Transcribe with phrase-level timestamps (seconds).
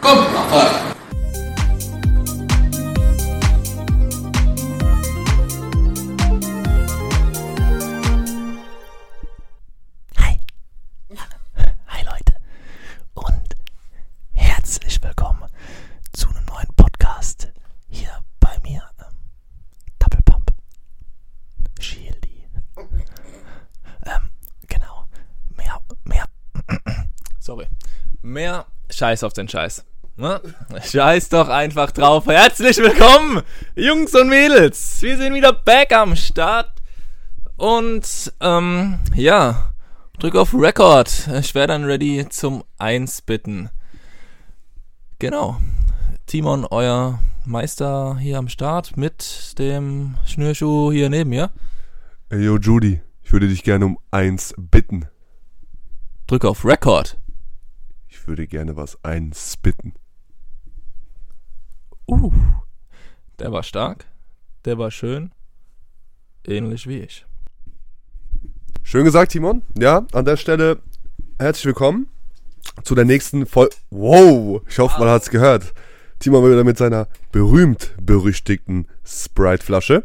[0.00, 0.70] Komm, mach weiter.
[0.70, 0.81] Hi.
[29.02, 29.84] Scheiß auf den Scheiß.
[30.16, 30.40] Ne?
[30.80, 32.26] Scheiß doch einfach drauf.
[32.26, 33.42] Herzlich willkommen,
[33.74, 35.02] Jungs und Mädels.
[35.02, 36.70] Wir sind wieder back am Start.
[37.56, 39.72] Und, ähm, ja.
[40.20, 41.28] Drück auf Record.
[41.40, 43.70] Ich wäre dann ready zum Einsbitten.
[45.18, 45.58] Genau.
[46.26, 51.50] Timon, euer Meister hier am Start mit dem Schnürschuh hier neben mir.
[52.28, 55.06] Ey, yo, Judy, ich würde dich gerne um eins bitten.
[56.28, 57.18] Drück auf Record.
[58.22, 59.94] Ich würde gerne was einspitten.
[62.06, 62.30] Uh.
[63.40, 64.04] Der war stark.
[64.64, 65.32] Der war schön.
[66.46, 67.26] Ähnlich wie ich.
[68.84, 69.62] Schön gesagt, Timon.
[69.76, 70.78] Ja, an der Stelle
[71.40, 72.06] herzlich willkommen
[72.84, 73.74] zu der nächsten Folge.
[73.90, 75.74] Wow, ich hoffe, man hat's gehört.
[76.20, 80.04] Timon wieder mit seiner berühmt-berüchtigten Sprite-Flasche.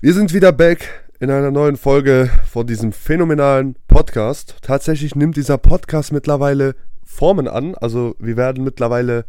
[0.00, 0.88] Wir sind wieder back
[1.20, 4.56] in einer neuen Folge von diesem phänomenalen Podcast.
[4.62, 6.74] Tatsächlich nimmt dieser Podcast mittlerweile
[7.14, 7.74] Formen an.
[7.76, 9.24] Also wir werden mittlerweile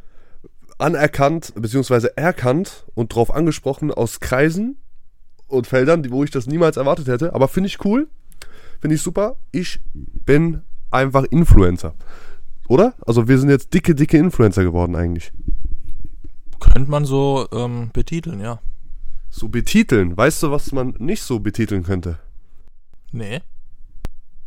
[0.78, 2.10] anerkannt bzw.
[2.16, 4.78] erkannt und darauf angesprochen aus Kreisen
[5.48, 7.34] und Feldern, wo ich das niemals erwartet hätte.
[7.34, 8.08] Aber finde ich cool.
[8.82, 9.38] Finde ich super.
[9.52, 11.94] Ich bin einfach Influencer.
[12.68, 12.96] Oder?
[13.06, 15.32] Also wir sind jetzt dicke, dicke Influencer geworden eigentlich.
[16.60, 18.60] Könnte man so ähm, betiteln, ja.
[19.30, 20.18] So betiteln.
[20.18, 22.18] Weißt du, was man nicht so betiteln könnte?
[23.12, 23.42] Nee.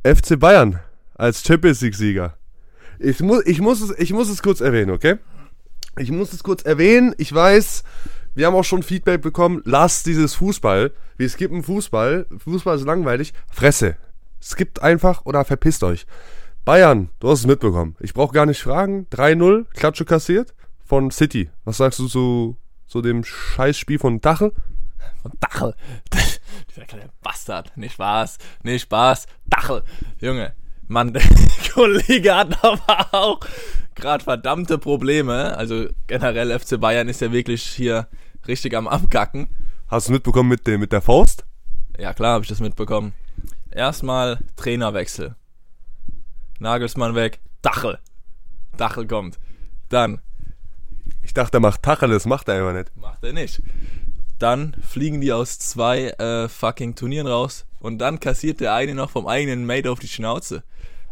[0.03, 0.81] FC Bayern
[1.15, 2.38] als Champions League-Sieger.
[2.99, 5.19] Ich muss, ich, muss es, ich muss es kurz erwähnen, okay?
[5.99, 7.15] Ich muss es kurz erwähnen.
[7.19, 7.85] Ich weiß,
[8.35, 9.63] wir haben auch schon Feedback bekommen.
[9.65, 10.93] Lasst dieses Fußball.
[11.17, 12.27] Wir skippen Fußball.
[12.39, 13.33] Fußball ist langweilig.
[13.51, 13.97] Fresse.
[14.41, 16.07] Skippt einfach oder verpisst euch.
[16.65, 17.97] Bayern, du hast es mitbekommen.
[17.99, 19.07] Ich brauche gar nicht fragen.
[19.11, 20.55] 3-0, Klatsche kassiert
[20.85, 21.51] von City.
[21.65, 22.57] Was sagst du zu,
[22.87, 24.53] zu dem Scheißspiel von Dachel?
[25.23, 25.75] Von Dachel.
[26.71, 27.77] Dieser kleine Bastard.
[27.77, 28.39] Nicht Spaß.
[28.63, 29.27] Nicht Spaß.
[29.47, 29.83] Dachel.
[30.21, 30.55] Junge.
[30.89, 31.23] Mann, der
[31.75, 33.41] Kollege hat aber auch
[33.95, 35.57] gerade verdammte Probleme.
[35.57, 38.09] Also generell FC Bayern ist ja wirklich hier
[38.47, 39.49] richtig am Abgacken.
[39.89, 41.45] Hast du mitbekommen mit, dem, mit der Faust?
[41.99, 43.13] Ja, klar habe ich das mitbekommen.
[43.71, 45.35] Erstmal Trainerwechsel.
[46.59, 47.41] Nagelsmann weg.
[47.63, 47.99] Dachel.
[48.77, 49.39] Dachel kommt.
[49.89, 50.21] Dann
[51.23, 52.97] Ich dachte, er macht Tacheles, macht er einfach nicht.
[52.97, 53.63] Macht er nicht.
[54.39, 59.11] Dann fliegen die aus zwei äh, fucking Turnieren raus und dann kassiert der eine noch
[59.11, 60.63] vom eigenen Mate auf die Schnauze.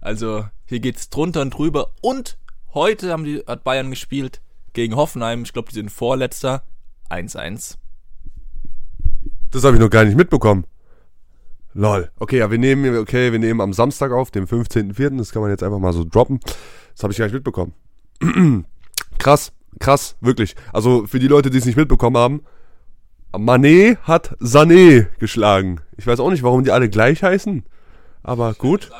[0.00, 2.38] Also hier geht's drunter und drüber und
[2.74, 4.40] heute haben die, hat Bayern gespielt
[4.72, 5.42] gegen Hoffenheim.
[5.42, 6.62] Ich glaube, die sind Vorletzter.
[7.10, 7.76] 1-1.
[9.50, 10.66] Das habe ich noch gar nicht mitbekommen.
[11.72, 12.10] Lol.
[12.18, 15.18] Okay, ja, wir nehmen, okay, wir nehmen am Samstag auf, dem 15.04.
[15.18, 16.40] Das kann man jetzt einfach mal so droppen.
[16.94, 17.74] Das habe ich gar nicht mitbekommen.
[19.18, 20.56] krass, krass, wirklich.
[20.72, 22.42] Also für die Leute, die es nicht mitbekommen haben,
[23.38, 25.80] Manet hat Sané geschlagen.
[25.96, 27.64] Ich weiß auch nicht, warum die alle gleich heißen.
[28.22, 28.90] Aber gut.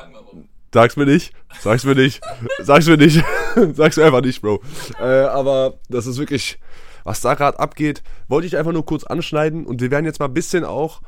[0.73, 1.33] Sag's mir nicht.
[1.61, 2.21] Sag's mir nicht.
[2.61, 3.23] Sag's mir nicht.
[3.73, 4.61] Sag's mir einfach nicht, Bro.
[4.99, 6.59] Äh, aber das ist wirklich,
[7.03, 9.65] was da gerade abgeht, wollte ich einfach nur kurz anschneiden.
[9.65, 11.01] Und wir werden jetzt mal ein bisschen auch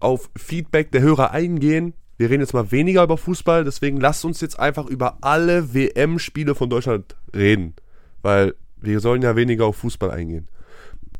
[0.00, 1.94] auf Feedback der Hörer eingehen.
[2.18, 6.54] Wir reden jetzt mal weniger über Fußball, deswegen lasst uns jetzt einfach über alle WM-Spiele
[6.54, 7.74] von Deutschland reden.
[8.22, 10.48] Weil wir sollen ja weniger auf Fußball eingehen.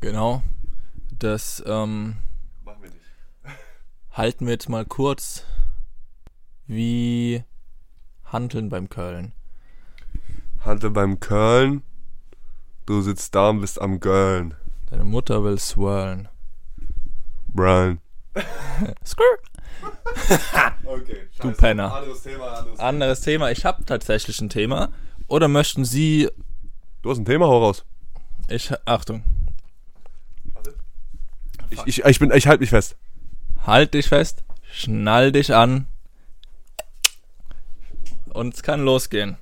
[0.01, 0.41] Genau.
[1.19, 2.17] Das ähm,
[2.63, 3.01] Machen wir nicht.
[4.11, 5.43] halten wir jetzt mal kurz
[6.67, 7.43] wie
[8.25, 9.31] Handeln beim Köln.
[10.59, 11.81] Hatte beim Köln.
[12.85, 14.53] Du sitzt da und bist am Girlen.
[14.89, 16.29] Deine Mutter will swirlen.
[17.47, 17.99] Brian.
[19.05, 19.23] Skrr.
[20.85, 21.93] Okay, Du Penner.
[21.93, 23.51] Anderes Thema, anderes Anderes Thema.
[23.51, 24.89] Ich habe tatsächlich ein Thema.
[25.27, 26.29] Oder möchten Sie.
[27.01, 27.85] Du hast ein Thema, hau raus.
[28.47, 28.71] Ich.
[28.85, 29.23] Achtung.
[31.69, 32.95] Ich, ich, ich, bin, ich halte mich fest.
[33.65, 34.43] Halt dich fest.
[34.71, 35.87] Schnall dich an.
[38.29, 39.37] Und es kann losgehen.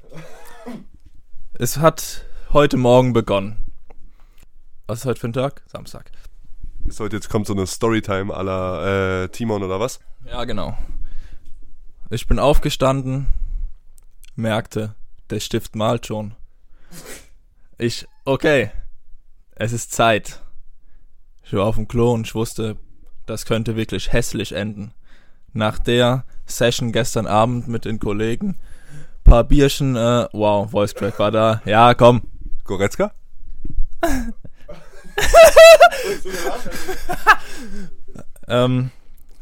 [1.53, 3.63] Es hat heute Morgen begonnen.
[4.87, 5.63] Was ist heute für ein Tag?
[5.67, 6.11] Samstag.
[6.85, 9.99] Ist heute jetzt kommt so eine Storytime la äh, Timon oder was?
[10.25, 10.77] Ja, genau.
[12.09, 13.27] Ich bin aufgestanden,
[14.35, 14.95] merkte,
[15.29, 16.35] der Stift malt schon.
[17.77, 18.71] Ich, okay,
[19.55, 20.41] es ist Zeit.
[21.45, 22.77] Ich war auf dem Klo und ich wusste,
[23.25, 24.93] das könnte wirklich hässlich enden.
[25.53, 28.57] Nach der Session gestern Abend mit den Kollegen
[29.25, 31.61] paar Bierchen, äh, wow, Voice Crack war da.
[31.65, 32.21] Ja, komm.
[32.63, 33.11] Goretzka?
[38.47, 38.91] Ähm,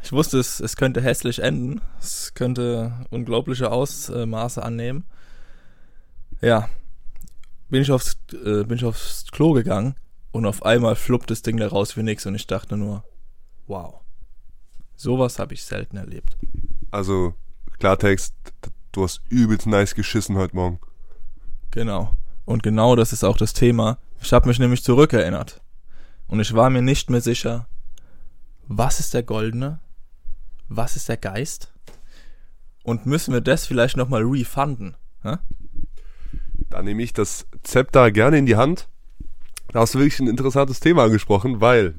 [0.02, 1.82] ich wusste, es, es könnte hässlich enden.
[2.00, 5.04] Es könnte unglaubliche Ausmaße annehmen.
[6.40, 6.70] Ja.
[7.70, 9.96] Bin ich aufs, äh, bin ich aufs Klo gegangen
[10.34, 13.06] und auf einmal fluppt das Ding da raus wie nix und ich dachte nur,
[13.68, 14.02] wow.
[14.96, 16.38] Sowas habe ich selten erlebt.
[16.92, 17.36] Also,
[17.80, 18.36] Klartext,
[18.92, 20.80] du hast übelst nice geschissen heute Morgen.
[21.72, 22.18] Genau.
[22.46, 24.00] Und genau das ist auch das Thema.
[24.22, 25.62] Ich habe mich nämlich zurückerinnert.
[26.28, 27.68] Und ich war mir nicht mehr sicher,
[28.68, 29.82] was ist der Goldene?
[30.68, 31.72] Was ist der Geist?
[32.84, 34.96] Und müssen wir das vielleicht nochmal refunden?
[35.22, 35.36] Hä?
[36.72, 38.88] Da nehme ich das Zepter gerne in die Hand.
[39.71, 41.95] Da hast du wirklich ein interessantes Thema angesprochen, weil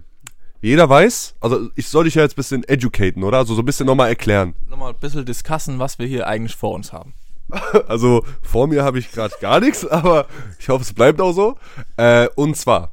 [0.61, 3.39] jeder weiß, also ich soll dich ja jetzt ein bisschen educaten, oder?
[3.39, 4.55] Also so ein bisschen nochmal erklären.
[4.69, 7.15] Nochmal ein bisschen discussen, was wir hier eigentlich vor uns haben.
[7.89, 10.27] Also vor mir habe ich gerade gar nichts, aber
[10.59, 11.57] ich hoffe, es bleibt auch so.
[11.97, 12.93] Äh, und zwar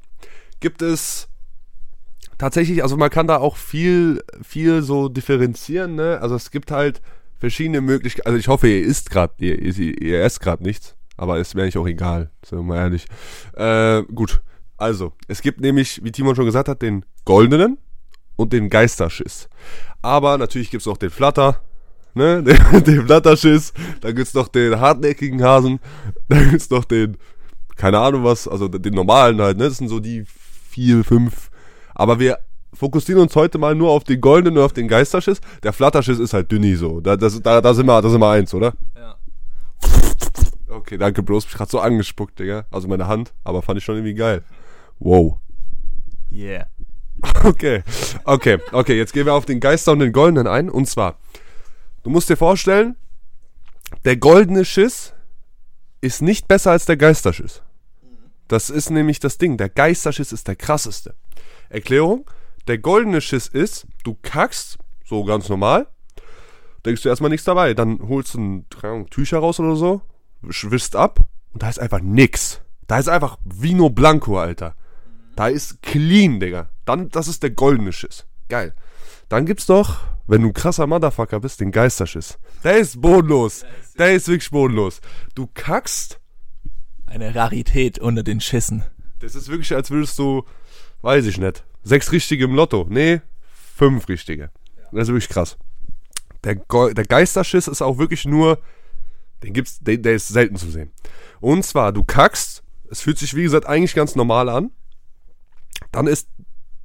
[0.60, 1.30] gibt es
[2.38, 6.20] tatsächlich, also man kann da auch viel, viel so differenzieren, ne?
[6.22, 7.02] Also es gibt halt
[7.40, 8.28] verschiedene Möglichkeiten.
[8.28, 11.64] Also ich hoffe, ihr isst gerade, ihr, ihr, ihr esst gerade nichts, aber ist mir
[11.64, 13.06] eigentlich auch egal, sind wir mal ehrlich.
[13.54, 14.42] Äh, gut,
[14.82, 17.78] also es gibt nämlich, wie Timon schon gesagt hat, den goldenen
[18.36, 19.48] und den Geisterschiss.
[20.02, 21.62] Aber natürlich gibt es auch den Flatter,
[22.16, 25.80] ne, den, den Flatterschiss, dann gibt's noch den hartnäckigen Hasen,
[26.30, 27.18] dann gibt's noch den,
[27.76, 31.52] keine Ahnung was, also den normalen halt, ne, das sind so die vier, fünf,
[31.94, 32.40] aber wir
[32.74, 35.42] fokussieren uns heute mal nur auf den goldenen und auf den Geisterschiss.
[35.62, 38.32] Der Flatterschiss ist halt dünni so, da, das, da, da sind wir, da sind wir
[38.32, 38.74] eins, oder?
[38.96, 39.16] Ja.
[40.70, 43.96] Okay, danke, bloß mich grad so angespuckt, Digga, also meine Hand, aber fand ich schon
[43.96, 44.44] irgendwie geil.
[45.02, 45.40] Wow.
[46.32, 46.68] Yeah.
[47.44, 47.84] Okay,
[48.24, 50.70] okay, okay, jetzt gehen wir auf den Geister und den Goldenen ein.
[50.70, 51.18] Und zwar,
[52.04, 52.96] du musst dir vorstellen,
[54.06, 55.14] der goldene Schiss
[56.02, 57.64] ist nicht besser als der Geisterschiss.
[58.48, 59.58] Das ist nämlich das Ding.
[59.58, 61.16] Der Geisterschiss ist der krasseste.
[61.70, 62.30] Erklärung,
[62.68, 65.88] der goldene Schiss ist, du kackst, so ganz normal,
[66.86, 67.74] denkst du erstmal nichts dabei.
[67.74, 68.66] Dann holst du ein
[69.10, 70.02] Tücher raus oder so,
[70.42, 71.22] wischst ab
[71.54, 72.62] und da ist einfach nix.
[72.88, 74.76] Da ist einfach Vino Blanco, Alter.
[75.42, 76.70] Da ist clean, Digga.
[76.86, 78.28] Dann, das ist der goldene Schiss.
[78.48, 78.76] Geil.
[79.28, 79.98] Dann gibt's doch,
[80.28, 82.38] wenn du ein krasser Motherfucker bist, den Geisterschiss.
[82.64, 83.66] Der ist bodenlos.
[83.98, 85.02] Der ist wirklich bodenlos.
[85.34, 86.20] Du kackst,
[87.08, 88.84] Eine Rarität unter den Schissen.
[89.18, 90.46] das ist wirklich, als würdest du,
[91.02, 92.86] weiß ich nicht, sechs richtige im Lotto.
[92.88, 93.22] Nee,
[93.76, 94.52] fünf richtige.
[94.92, 95.58] Das ist wirklich krass.
[96.44, 98.60] Der, Go der Geisterschiss ist auch wirklich nur,
[99.42, 100.92] den gibt's, der, der ist selten zu sehen.
[101.40, 102.62] Und zwar, du kackst,
[102.92, 104.70] es fühlt sich wie gesagt eigentlich ganz normal an.
[105.92, 106.28] Dann ist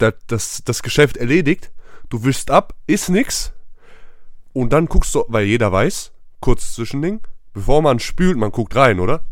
[0.01, 1.71] der, das, das Geschäft erledigt.
[2.09, 3.53] Du wischst ab, ist nix.
[4.53, 7.21] Und dann guckst du, weil jeder weiß, kurz Zwischending,
[7.53, 9.25] bevor man spült, man guckt rein, oder?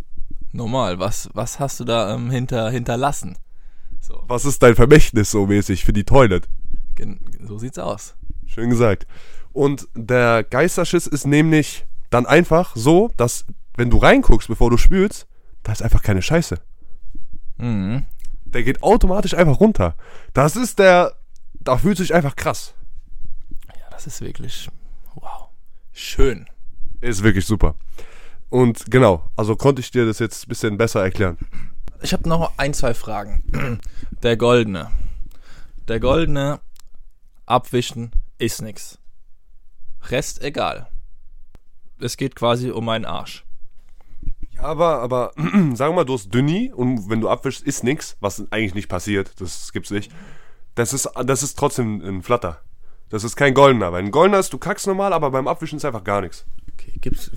[0.52, 3.38] Normal, was, was hast du da ähm, hinter, hinterlassen?
[4.00, 6.48] So, Was ist dein Vermächtnis so mäßig für die Toilet?
[6.94, 8.14] gen, so sieht's aus.
[8.46, 9.06] Schön gesagt.
[9.52, 13.46] Und der Geisterschiss ist nämlich dann einfach so, dass
[13.76, 15.26] wenn du reinguckst, bevor du spülst,
[15.62, 16.58] da ist einfach keine Scheiße.
[17.56, 18.04] Mhm.
[18.54, 19.96] Der geht automatisch einfach runter.
[20.32, 21.16] Das ist der,
[21.54, 22.72] da fühlt sich einfach krass.
[23.68, 24.70] Ja, das ist wirklich,
[25.16, 25.48] wow.
[25.92, 26.46] Schön.
[27.00, 27.74] Ist wirklich super.
[28.48, 31.36] Und genau, also konnte ich dir das jetzt ein bisschen besser erklären.
[32.00, 33.80] Ich habe noch ein, zwei Fragen.
[34.22, 34.90] Der Goldene.
[35.88, 36.60] Der Goldene,
[37.46, 38.98] abwischen, ist nix.
[40.10, 40.88] Rest egal.
[41.98, 43.43] Es geht quasi um meinen Arsch.
[44.56, 48.16] Ja, aber, aber, sagen wir mal, du hast Dünni und wenn du abwischst, ist nix,
[48.20, 50.12] was eigentlich nicht passiert, das gibt's nicht.
[50.74, 52.60] Das ist, das ist trotzdem ein Flatter.
[53.10, 55.84] Das ist kein goldener, weil ein goldener ist, du kackst normal, aber beim Abwischen ist
[55.84, 56.44] einfach gar nichts.
[56.72, 57.30] Okay, gibt's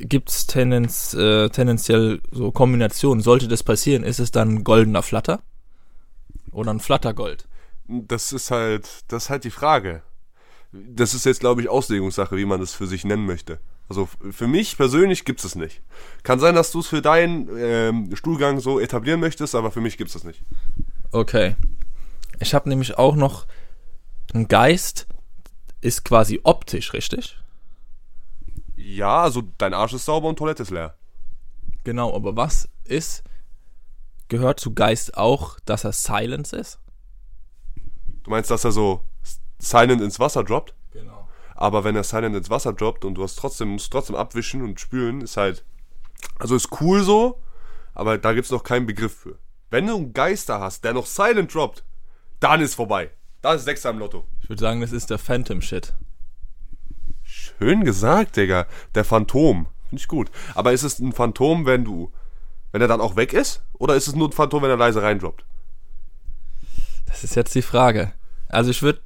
[0.00, 3.22] gibt's tendenz, äh, tendenziell so Kombinationen?
[3.22, 5.42] Sollte das passieren, ist es dann ein goldener Flatter?
[6.52, 7.46] Oder ein Flattergold?
[7.86, 10.02] Das ist halt, das ist halt die Frage.
[10.72, 13.58] Das ist jetzt, glaube ich, Auslegungssache, wie man das für sich nennen möchte.
[13.88, 15.80] Also für mich persönlich gibt's es nicht.
[16.22, 19.96] Kann sein, dass du es für deinen ähm, Stuhlgang so etablieren möchtest, aber für mich
[19.96, 20.42] gibt's das nicht.
[21.10, 21.56] Okay.
[22.38, 23.46] Ich habe nämlich auch noch
[24.34, 25.06] ein Geist,
[25.80, 27.38] ist quasi optisch, richtig?
[28.76, 30.94] Ja, also dein Arsch ist sauber und Toilette ist leer.
[31.84, 33.22] Genau, aber was ist,
[34.28, 36.78] gehört zu Geist auch, dass er Silence ist?
[38.22, 39.02] Du meinst, dass er so
[39.58, 40.74] silent ins Wasser droppt?
[40.92, 41.27] Genau.
[41.60, 44.78] Aber wenn er silent ins Wasser droppt und du hast trotzdem, musst trotzdem abwischen und
[44.78, 45.64] spülen, ist halt.
[46.38, 47.42] Also ist cool so,
[47.94, 49.38] aber da gibt's noch keinen Begriff für.
[49.68, 51.82] Wenn du einen Geister hast, der noch silent droppt,
[52.38, 53.10] dann ist vorbei.
[53.42, 54.24] Da ist Sechser im Lotto.
[54.40, 55.94] Ich würde sagen, das ist der Phantom-Shit.
[57.24, 58.68] Schön gesagt, Digga.
[58.94, 59.66] Der Phantom.
[59.88, 60.30] Finde ich gut.
[60.54, 62.12] Aber ist es ein Phantom, wenn du,
[62.70, 63.64] wenn er dann auch weg ist?
[63.72, 65.44] Oder ist es nur ein Phantom, wenn er leise reindroppt?
[67.06, 68.12] Das ist jetzt die Frage.
[68.48, 69.00] Also ich würde,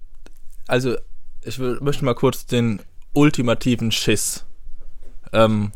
[0.67, 0.99] also
[1.45, 2.81] ich würd, möchte mal kurz den
[3.13, 4.45] ultimativen Schiss.
[5.33, 5.73] Ähm,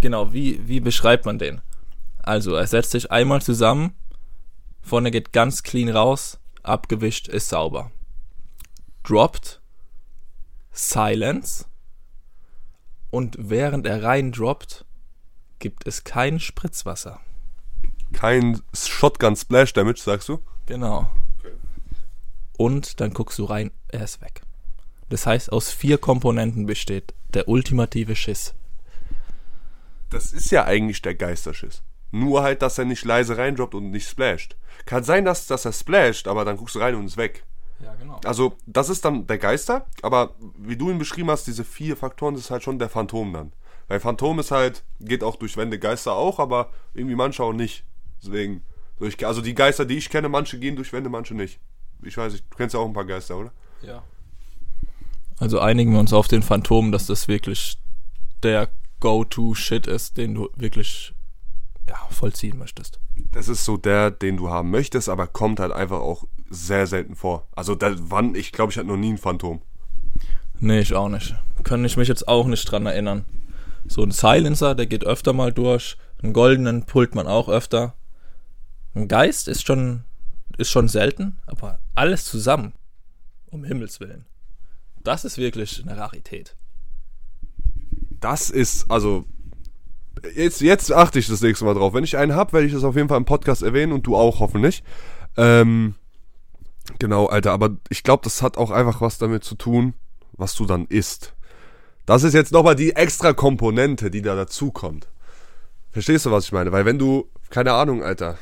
[0.00, 1.60] genau, wie, wie beschreibt man den?
[2.22, 3.94] Also, er setzt sich einmal zusammen,
[4.82, 7.92] vorne geht ganz clean raus, abgewischt, ist sauber.
[9.04, 9.60] Droppt,
[10.72, 11.66] Silence,
[13.10, 14.84] und während er reindroppt,
[15.58, 17.20] gibt es kein Spritzwasser.
[18.12, 20.40] Kein Shotgun Splash Damage, sagst du?
[20.66, 21.08] Genau.
[22.56, 24.42] Und dann guckst du rein, er ist weg.
[25.08, 28.54] Das heißt, aus vier Komponenten besteht der ultimative Schiss.
[30.10, 31.82] Das ist ja eigentlich der Geisterschiss.
[32.12, 34.56] Nur halt, dass er nicht leise reindroppt und nicht splasht.
[34.84, 37.44] Kann sein, dass, dass er splasht, aber dann guckst du rein und ist weg.
[37.80, 38.20] Ja, genau.
[38.24, 42.34] Also, das ist dann der Geister, aber wie du ihn beschrieben hast, diese vier Faktoren,
[42.34, 43.52] das ist halt schon der Phantom dann.
[43.88, 47.84] Weil Phantom ist halt, geht auch durch Wände, Geister auch, aber irgendwie manche auch nicht.
[48.22, 48.64] Deswegen,
[49.22, 51.60] also die Geister, die ich kenne, manche gehen durch Wände, manche nicht.
[52.02, 53.52] Ich weiß nicht, du kennst ja auch ein paar Geister, oder?
[53.82, 54.02] Ja.
[55.38, 57.78] Also einigen wir uns auf den Phantom, dass das wirklich
[58.42, 58.68] der
[59.00, 61.14] Go-To-Shit ist, den du wirklich
[61.88, 62.98] ja, vollziehen möchtest.
[63.32, 67.16] Das ist so der, den du haben möchtest, aber kommt halt einfach auch sehr selten
[67.16, 67.46] vor.
[67.54, 69.62] Also da, wann, ich glaube, ich hatte noch nie ein Phantom.
[70.58, 71.34] Nee, ich auch nicht.
[71.64, 73.24] Kann ich mich jetzt auch nicht dran erinnern.
[73.86, 75.96] So ein Silencer, der geht öfter mal durch.
[76.22, 77.94] Einen goldenen pullt man auch öfter.
[78.94, 80.04] Ein Geist ist schon,
[80.56, 82.72] ist schon selten, aber alles zusammen.
[83.46, 84.26] Um Himmels Willen.
[85.02, 86.56] Das ist wirklich eine Rarität.
[88.20, 89.24] Das ist, also,
[90.34, 91.94] jetzt, jetzt achte ich das nächste Mal drauf.
[91.94, 94.16] Wenn ich einen hab, werde ich das auf jeden Fall im Podcast erwähnen und du
[94.16, 94.82] auch hoffentlich.
[95.36, 95.94] Ähm,
[96.98, 99.94] genau, Alter, aber ich glaube, das hat auch einfach was damit zu tun,
[100.32, 101.34] was du dann isst.
[102.04, 105.08] Das ist jetzt nochmal die extra Komponente, die da dazukommt.
[105.90, 106.72] Verstehst du, was ich meine?
[106.72, 108.38] Weil wenn du, keine Ahnung, Alter,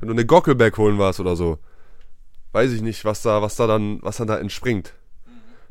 [0.00, 1.58] wenn du eine Gockelback holen warst oder so,
[2.52, 4.94] weiß ich nicht, was da, was da dann, was dann da entspringt.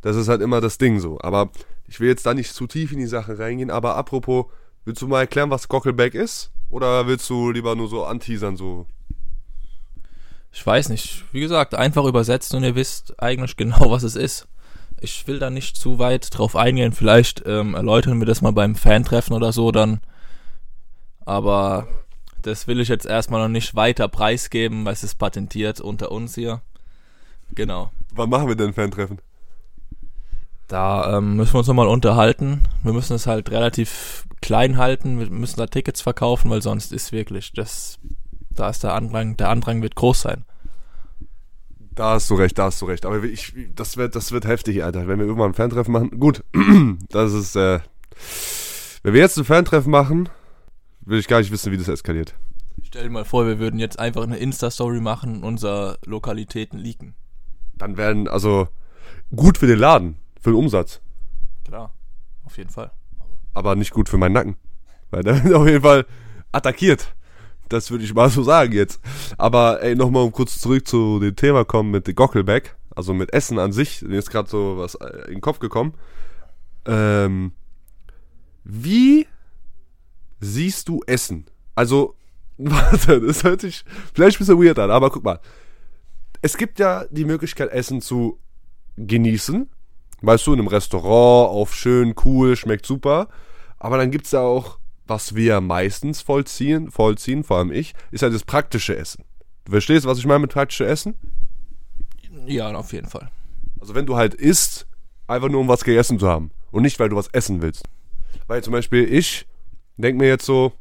[0.02, 1.20] Das ist halt immer das Ding so.
[1.22, 1.50] Aber
[1.88, 3.72] ich will jetzt da nicht zu tief in die Sache reingehen.
[3.72, 4.46] Aber apropos,
[4.86, 6.52] willst du mal erklären, was Gockelback ist?
[6.70, 8.86] Oder willst du lieber nur so anteasern, so?
[10.52, 11.26] Ich weiß nicht.
[11.32, 14.48] Wie gesagt, einfach übersetzt und ihr wisst eigentlich genau, was es ist.
[15.02, 16.94] Ich will da nicht zu weit drauf eingehen.
[16.94, 20.02] Vielleicht ähm, erläutern wir das mal beim Fantreffen oder so dann.
[21.26, 21.88] Aber
[22.42, 26.36] das will ich jetzt erstmal noch nicht weiter preisgeben, weil es ist patentiert unter uns
[26.36, 26.62] hier.
[27.56, 27.92] Genau.
[28.14, 29.20] Wann machen wir denn ein Fan-Treffen?
[30.68, 32.62] Da ähm, müssen wir uns nochmal unterhalten.
[32.84, 35.20] Wir müssen es halt relativ klein halten.
[35.20, 37.98] Wir müssen da Tickets verkaufen, weil sonst ist wirklich das,
[38.52, 40.46] da ist der Andrang, der Andrang wird groß sein.
[41.96, 43.06] Da hast du recht, da hast du recht.
[43.06, 45.08] Aber ich, das wird, das wird heftig, Alter.
[45.08, 46.20] Wenn wir irgendwann ein Fan-Treffen machen.
[46.20, 46.44] Gut,
[47.10, 47.80] das ist, äh,
[49.04, 50.30] wenn wir jetzt ein Fan-Treffen machen,
[51.02, 52.36] will ich gar nicht wissen, wie das eskaliert.
[52.84, 57.16] Stell dir mal vor, wir würden jetzt einfach eine Insta-Story machen und unsere Lokalitäten leaken.
[57.78, 58.68] Dann werden, also,
[59.36, 61.02] gut für den Laden, für den Umsatz.
[61.66, 61.94] Klar,
[62.46, 62.92] auf jeden Fall.
[63.54, 64.56] aber nicht gut für meinen Nacken.
[65.12, 66.06] Weil der wird auf jeden Fall
[66.52, 67.14] attackiert.
[67.68, 69.00] Das würde ich mal so sagen jetzt.
[69.38, 73.34] Aber ey, nochmal um kurz zurück zu dem Thema kommen mit dem Gockelback, also mit
[73.34, 74.02] Essen an sich.
[74.02, 75.94] Mir ist gerade so was äh, in den Kopf gekommen.
[76.86, 77.52] Ähm,
[78.64, 79.28] wie
[80.40, 81.46] siehst du Essen?
[81.76, 82.16] Also,
[82.58, 85.40] warte, das hört sich vielleicht ein bisschen weird an, aber guck mal.
[86.42, 88.40] Es gibt ja die Möglichkeit, Essen zu
[88.96, 89.70] genießen.
[90.22, 93.28] Weißt du, in einem Restaurant, auf schön, cool, schmeckt super.
[93.78, 98.34] Aber dann gibt's ja auch, was wir meistens vollziehen, vollziehen, vor allem ich, ist halt
[98.34, 99.24] das praktische Essen.
[99.66, 101.16] Du verstehst, was ich meine mit praktischem Essen?
[102.46, 103.30] Ja, auf jeden Fall.
[103.80, 104.88] Also wenn du halt isst,
[105.28, 106.52] einfach nur um was gegessen zu haben.
[106.72, 107.84] Und nicht, weil du was essen willst.
[108.48, 109.48] Weil zum Beispiel ich
[110.02, 110.74] denke mir jetzt so,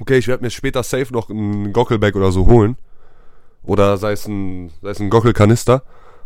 [0.00, 2.76] okay, ich werde mir später safe noch einen Gockelback oder so holen.
[3.62, 5.82] Oder sei es ein, sei es ein Gockelkanister.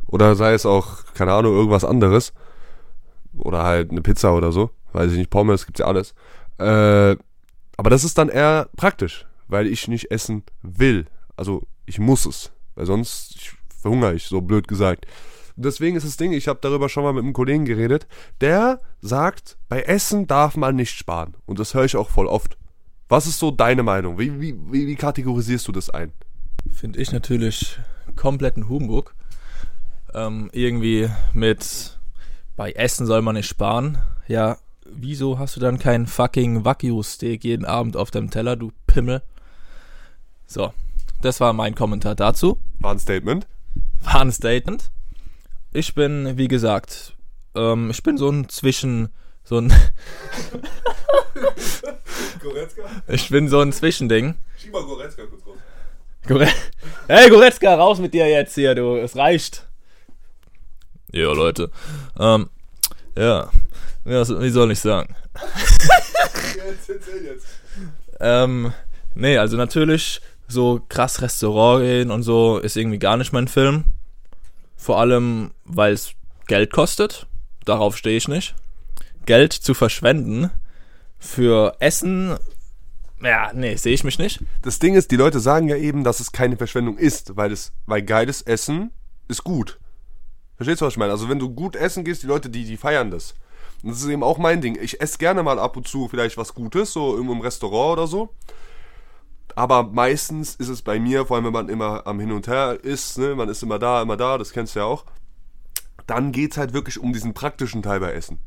[0.07, 2.33] Oder sei es auch, keine Ahnung, irgendwas anderes.
[3.37, 4.71] Oder halt eine Pizza oder so.
[4.93, 6.15] Weiß ich nicht, Pommes, gibt's ja alles.
[6.59, 7.17] Äh,
[7.77, 11.07] aber das ist dann eher praktisch, weil ich nicht essen will.
[11.37, 12.53] Also ich muss es.
[12.77, 15.07] Weil sonst verhungere ich, so blöd gesagt.
[15.57, 18.07] Deswegen ist das Ding, ich habe darüber schon mal mit einem Kollegen geredet,
[18.41, 21.37] der sagt, bei Essen darf man nicht sparen.
[21.47, 22.57] Und das höre ich auch voll oft.
[23.09, 24.19] Was ist so deine Meinung?
[24.19, 26.13] Wie, wie, wie, wie kategorisierst du das ein?
[26.73, 27.79] Finde ich natürlich
[28.17, 29.15] kompletten Humbug.
[30.13, 31.99] Ähm, irgendwie mit
[32.57, 33.99] bei Essen soll man nicht sparen.
[34.27, 39.23] Ja, wieso hast du dann kein fucking Wagyu-Steak jeden Abend auf deinem Teller, du Pimmel?
[40.47, 40.73] So,
[41.21, 42.59] das war mein Kommentar dazu.
[42.79, 43.47] War ein Statement.
[44.03, 44.91] War ein Statement.
[45.77, 47.17] Ich bin, wie gesagt,
[47.57, 49.09] ähm, ich bin so ein zwischen
[49.43, 49.73] so ein,
[52.41, 52.83] Goretzka?
[53.09, 54.37] ich bin so ein Zwischending.
[54.57, 55.57] Schieb mal Goretzka kurz raus.
[56.29, 56.47] Gore
[57.09, 59.67] hey Goretzka, raus mit dir jetzt hier, du, es reicht.
[61.11, 61.73] Ja, Leute.
[62.21, 62.51] Ähm,
[63.19, 63.51] ja,
[64.05, 65.17] ja, wie soll ich sagen?
[66.55, 67.47] Jetzt, erzähl jetzt.
[68.21, 68.73] Ähm,
[69.17, 73.85] nee, also natürlich so krass Restaurant gehen und so ist irgendwie gar nicht mein Film.
[74.85, 76.13] Vor allem, weil es
[76.47, 77.27] Geld kostet.
[77.65, 78.55] Darauf stehe ich nicht.
[79.25, 80.51] Geld zu verschwenden
[81.19, 82.37] für Essen,
[83.23, 84.43] ja, nee, sehe ich mich nicht.
[84.61, 87.73] Das Ding ist, die Leute sagen ja eben, dass es keine Verschwendung ist, weil es,
[87.87, 88.91] weil geiles Essen
[89.27, 89.79] ist gut.
[90.57, 91.13] Verstehst du, was ich meine?
[91.13, 93.35] Also wenn du gut essen gehst, die Leute, die, die feiern das.
[93.83, 94.77] Und das ist eben auch mein Ding.
[94.79, 98.35] Ich esse gerne mal ab und zu vielleicht was Gutes, so im Restaurant oder so.
[99.55, 102.79] Aber meistens ist es bei mir, vor allem wenn man immer am Hin und Her
[102.83, 105.05] ist, ne, man ist immer da, immer da, das kennst du ja auch,
[106.07, 108.41] dann geht's halt wirklich um diesen praktischen Teil bei Essen.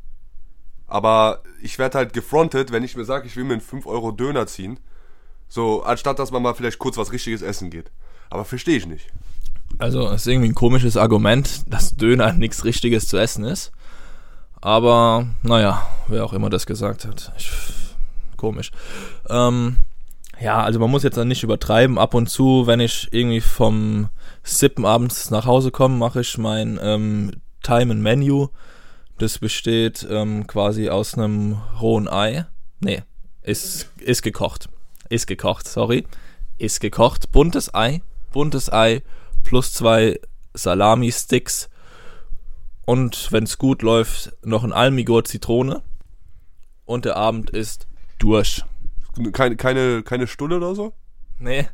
[0.86, 4.10] Aber ich werde halt gefrontet, wenn ich mir sage, ich will mir einen 5 Euro
[4.10, 4.80] Döner ziehen.
[5.48, 7.90] So, anstatt dass man mal vielleicht kurz was richtiges essen geht.
[8.30, 9.08] Aber verstehe ich nicht.
[9.78, 13.70] Also, es ist irgendwie ein komisches Argument, dass Döner nichts Richtiges zu essen ist.
[14.60, 17.32] Aber, naja, wer auch immer das gesagt hat.
[17.36, 17.50] Ich,
[18.36, 18.70] komisch.
[19.28, 19.76] Ähm,
[20.40, 21.98] ja, also man muss jetzt dann nicht übertreiben.
[21.98, 24.08] Ab und zu, wenn ich irgendwie vom
[24.42, 28.48] Sippen abends nach Hause komme, mache ich mein ähm, Time and Menu.
[29.18, 32.46] Das besteht ähm, quasi aus einem rohen Ei.
[32.80, 33.02] Nee,
[33.42, 34.68] ist, ist gekocht.
[35.08, 36.06] Ist gekocht, sorry.
[36.56, 37.32] Ist gekocht.
[37.32, 38.02] Buntes Ei.
[38.32, 39.02] Buntes Ei
[39.42, 40.20] plus zwei
[40.54, 41.68] Salami-Sticks.
[42.84, 45.82] Und wenn es gut läuft, noch ein Almigor Zitrone.
[46.84, 47.86] Und der Abend ist
[48.18, 48.62] durch.
[49.32, 50.92] Keine, keine, keine Stulle oder so?
[51.38, 51.68] Nee,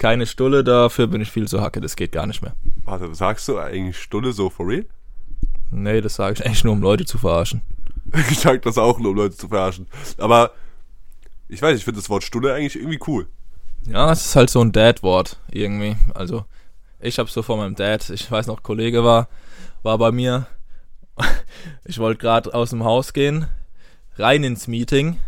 [0.00, 2.54] keine Stulle, dafür bin ich viel zu hacke, das geht gar nicht mehr.
[2.84, 4.86] Warte, sagst du eigentlich Stulle so for real?
[5.70, 7.62] Nee, das sage ich eigentlich nur, um Leute zu verarschen.
[8.30, 9.86] Ich sag das auch nur, um Leute zu verarschen.
[10.18, 10.52] Aber
[11.48, 13.28] ich weiß, ich finde das Wort Stulle eigentlich irgendwie cool.
[13.86, 15.96] Ja, es ist halt so ein Dad-Wort irgendwie.
[16.14, 16.44] Also,
[16.98, 19.28] ich hab's so von meinem Dad, ich weiß noch, Kollege war,
[19.82, 20.46] war bei mir.
[21.84, 23.46] Ich wollte gerade aus dem Haus gehen,
[24.16, 25.18] rein ins Meeting.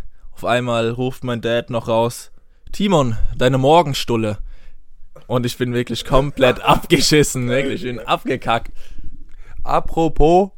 [0.42, 2.32] Auf einmal ruft mein Dad noch raus,
[2.72, 4.38] Timon, deine Morgenstulle.
[5.28, 8.72] Und ich bin wirklich komplett abgeschissen, wirklich, ich bin abgekackt.
[9.62, 10.50] Apropos,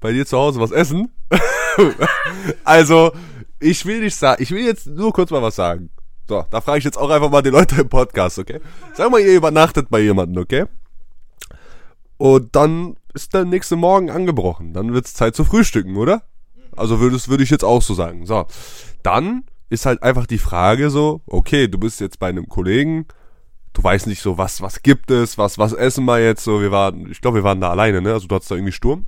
[0.00, 1.10] bei dir zu Hause was essen?
[2.64, 3.12] also,
[3.58, 5.88] ich will nicht sagen, ich will jetzt nur kurz mal was sagen.
[6.28, 8.60] So, da frage ich jetzt auch einfach mal die Leute im Podcast, okay?
[8.92, 10.66] Sag mal, ihr übernachtet bei jemandem, okay?
[12.18, 14.74] Und dann ist der nächste Morgen angebrochen.
[14.74, 16.22] Dann wird's Zeit zu frühstücken, oder?
[16.76, 18.26] Also würde würde ich jetzt auch so sagen.
[18.26, 18.46] So,
[19.02, 23.06] dann ist halt einfach die Frage so, okay, du bist jetzt bei einem Kollegen,
[23.72, 26.60] du weißt nicht so, was was gibt es, was was essen wir jetzt so.
[26.60, 28.12] Wir waren, ich glaube, wir waren da alleine, ne?
[28.12, 29.06] Also du hattest da irgendwie Sturm.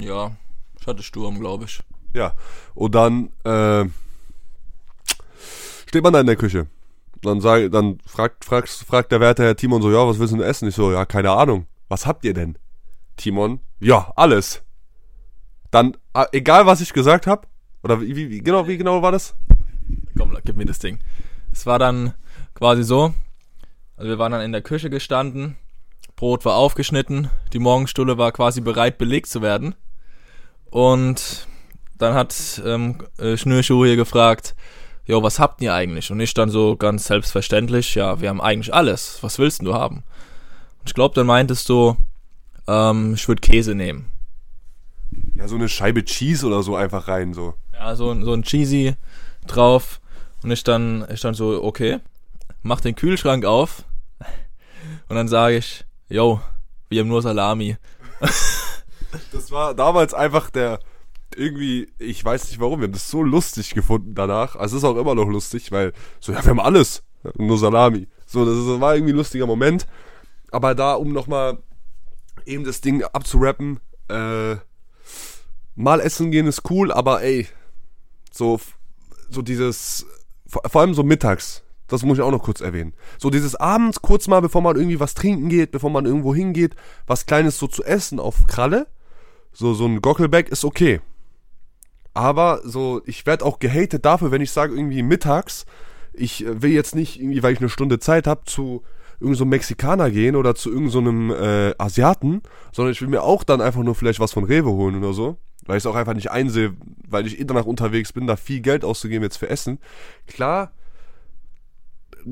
[0.00, 0.32] Ja,
[0.80, 1.80] ich hatte Sturm, glaube ich.
[2.14, 2.34] Ja.
[2.74, 3.86] Und dann äh,
[5.86, 6.66] steht man da in der Küche.
[7.22, 10.38] Dann sag, dann fragt, fragt, fragt der Wärter Herr Timon so, ja, was willst du
[10.38, 10.68] denn essen?
[10.68, 11.66] Ich so, ja, keine Ahnung.
[11.88, 12.56] Was habt ihr denn?
[13.16, 14.62] Timon, ja, alles.
[15.70, 17.46] Dann, ah, egal was ich gesagt habe,
[17.82, 19.34] oder wie, wie, genau, wie genau war das?
[20.16, 20.98] Komm, gib mir das Ding.
[21.52, 22.14] Es war dann
[22.54, 23.14] quasi so,
[23.96, 25.56] also wir waren dann in der Küche gestanden,
[26.16, 29.74] Brot war aufgeschnitten, die Morgenstulle war quasi bereit belegt zu werden.
[30.70, 31.46] Und
[31.96, 34.54] dann hat ähm, äh, Schnürschuh hier gefragt,
[35.04, 36.10] jo, was habt ihr eigentlich?
[36.10, 39.18] Und ich dann so ganz selbstverständlich, ja, wir haben eigentlich alles.
[39.22, 40.04] Was willst denn du haben?
[40.80, 41.96] Und ich glaube, dann meintest du,
[42.66, 44.10] ähm, ich würde Käse nehmen.
[45.38, 47.54] Ja, so eine Scheibe Cheese oder so einfach rein, so.
[47.72, 48.94] Ja, so, ein- so ein Cheesy
[49.46, 50.00] drauf.
[50.42, 51.98] Und ich dann, ich dann so, okay,
[52.62, 53.84] mach den Kühlschrank auf.
[55.08, 56.40] Und dann sage ich, yo,
[56.88, 57.76] wir haben nur Salami.
[59.32, 60.80] Das war damals einfach der,
[61.34, 64.54] irgendwie, ich weiß nicht warum, wir haben das so lustig gefunden danach.
[64.54, 67.02] Also es ist auch immer noch lustig, weil, so, ja, wir haben alles.
[67.38, 68.06] Nur Salami.
[68.26, 69.86] So, das war irgendwie ein lustiger Moment.
[70.50, 71.56] Aber da, um nochmal
[72.44, 74.56] eben das Ding abzurappen, äh,
[75.78, 77.46] mal essen gehen ist cool, aber ey,
[78.32, 78.60] so,
[79.30, 80.06] so dieses,
[80.46, 82.94] vor, vor allem so mittags, das muss ich auch noch kurz erwähnen.
[83.16, 86.74] So dieses abends kurz mal, bevor man irgendwie was trinken geht, bevor man irgendwo hingeht,
[87.06, 88.88] was Kleines so zu essen auf Kralle,
[89.52, 91.00] so, so ein Gockelback ist okay.
[92.12, 95.64] Aber so, ich werde auch gehatet dafür, wenn ich sage, irgendwie mittags,
[96.12, 98.82] ich äh, will jetzt nicht irgendwie, weil ich eine Stunde Zeit habe, zu
[99.14, 103.22] irgendeinem so Mexikaner gehen oder zu irgendeinem so einem, äh, Asiaten, sondern ich will mir
[103.22, 105.38] auch dann einfach nur vielleicht was von Rewe holen oder so.
[105.68, 106.74] Weil ich es auch einfach nicht einsehe,
[107.06, 109.78] weil ich eh danach unterwegs bin, da viel Geld auszugeben jetzt für Essen.
[110.26, 110.72] Klar,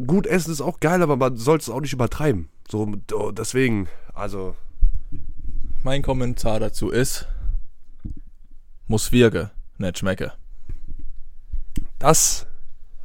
[0.07, 2.49] gut essen ist auch geil, aber man sollte es auch nicht übertreiben.
[2.71, 4.57] So, oh, deswegen, also,
[5.83, 7.29] Mein Kommentar dazu ist,
[8.87, 10.33] muss wirken, nicht schmecken.
[11.99, 12.47] Das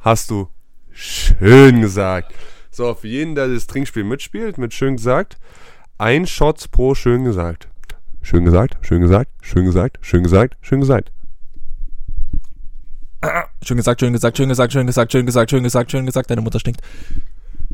[0.00, 0.48] hast du
[0.90, 2.32] schön gesagt.
[2.70, 5.38] So, für jeden, der das Trinkspiel mitspielt, mit schön gesagt,
[5.98, 7.68] ein Shot pro schön gesagt.
[8.22, 11.12] Schön gesagt, schön gesagt, schön gesagt, schön gesagt, schön gesagt.
[13.62, 16.40] Schön gesagt, schön gesagt, schön gesagt, schön gesagt, schön gesagt, schön gesagt, schön gesagt, deine
[16.40, 16.80] Mutter stinkt.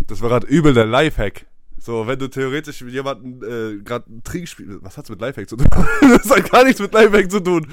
[0.06, 1.46] Das war gerade übel der Lifehack.
[1.78, 4.78] So, wenn du theoretisch mit jemandem äh, gerade ein Trinkspiel.
[4.82, 5.68] Was hat's mit Lifehack zu tun?
[6.00, 7.66] das hat gar nichts mit Lifehack zu tun.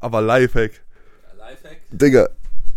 [0.00, 0.72] Aber Lifehack.
[1.90, 2.28] Digga.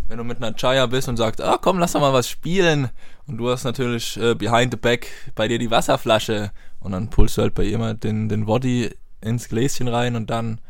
[0.08, 2.90] Wenn du mit einer Chaya bist und sagst, ah komm, lass doch mal was spielen.
[3.26, 6.50] Und du hast natürlich äh, behind the back bei dir die Wasserflasche.
[6.84, 8.90] Und dann pulst du halt bei mal den, den Woddy
[9.22, 10.60] ins Gläschen rein und dann.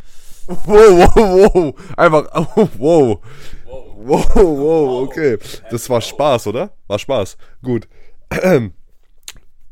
[0.47, 0.65] Wow,
[1.17, 1.75] wow, wow.
[1.97, 3.21] Einfach, oh, wow.
[3.97, 5.39] Wow, wow, okay.
[5.71, 6.73] Das war Spaß, oder?
[6.87, 7.37] War Spaß.
[7.63, 7.89] Gut.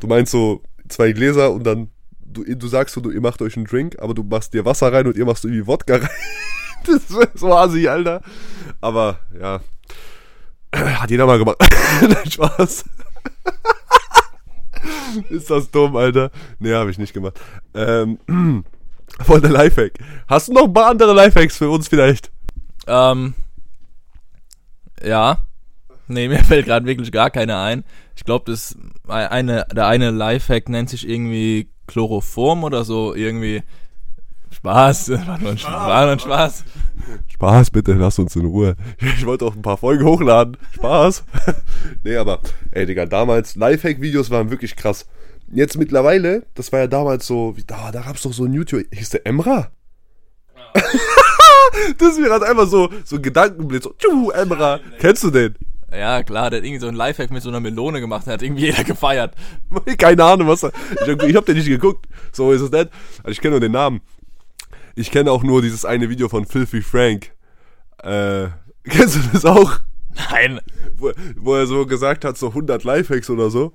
[0.00, 3.57] Du meinst so zwei Gläser und dann, du, du sagst so, du, ihr macht euch
[3.57, 6.09] einen Drink, aber du machst dir Wasser rein und ihr machst irgendwie Wodka rein.
[6.85, 8.20] Das ist so assi, Alter.
[8.81, 9.61] Aber, ja.
[10.74, 11.59] Hat jeder mal gemacht.
[12.00, 12.85] Nein, Spaß.
[15.28, 16.30] Ist das dumm, Alter?
[16.58, 17.40] Nee, habe ich nicht gemacht.
[17.74, 18.18] Ähm,
[19.20, 19.92] voll der Lifehack.
[20.28, 22.30] Hast du noch ein paar andere Lifehacks für uns vielleicht?
[22.86, 23.34] Ähm,
[25.02, 25.38] ja.
[26.08, 27.84] Nee, mir fällt gerade wirklich gar keine ein.
[28.16, 33.14] Ich glaube, das eine, der eine Lifehack nennt sich irgendwie Chloroform oder so.
[33.14, 33.62] Irgendwie.
[34.52, 35.10] Spaß.
[35.26, 35.72] War nur ein, Spaß.
[35.72, 36.64] War nur ein Spaß.
[37.28, 38.76] Spaß, bitte, lass uns in Ruhe.
[39.00, 40.56] Ich wollte auch ein paar Folgen hochladen.
[40.74, 41.24] Spaß.
[42.04, 45.06] nee, aber, ey, Digga, damals, Lifehack-Videos waren wirklich krass.
[45.50, 48.86] Jetzt mittlerweile, das war ja damals so, wie, da, da gab's doch so ein YouTube,
[48.92, 49.70] hieß der Emra?
[51.98, 54.80] das ist mir gerade einfach so, so ein Gedankenblitz, so, tschu, Emra.
[54.98, 55.54] Kennst du den?
[55.90, 58.42] Ja, klar, der hat irgendwie so ein Lifehack mit so einer Melone gemacht, der hat
[58.42, 59.34] irgendwie jeder gefeiert.
[59.98, 60.72] Keine Ahnung, was er,
[61.06, 62.88] ich, ich hab den nicht geguckt, so ist es nicht.
[63.18, 64.00] Also ich kenne nur den Namen.
[64.94, 67.33] Ich kenne auch nur dieses eine Video von Filthy Frank.
[68.02, 68.48] Äh,
[68.85, 69.81] kennst du das auch?
[70.31, 70.61] Nein.
[70.96, 73.72] Wo, wo er so gesagt hat, so 100 Lifehacks oder so.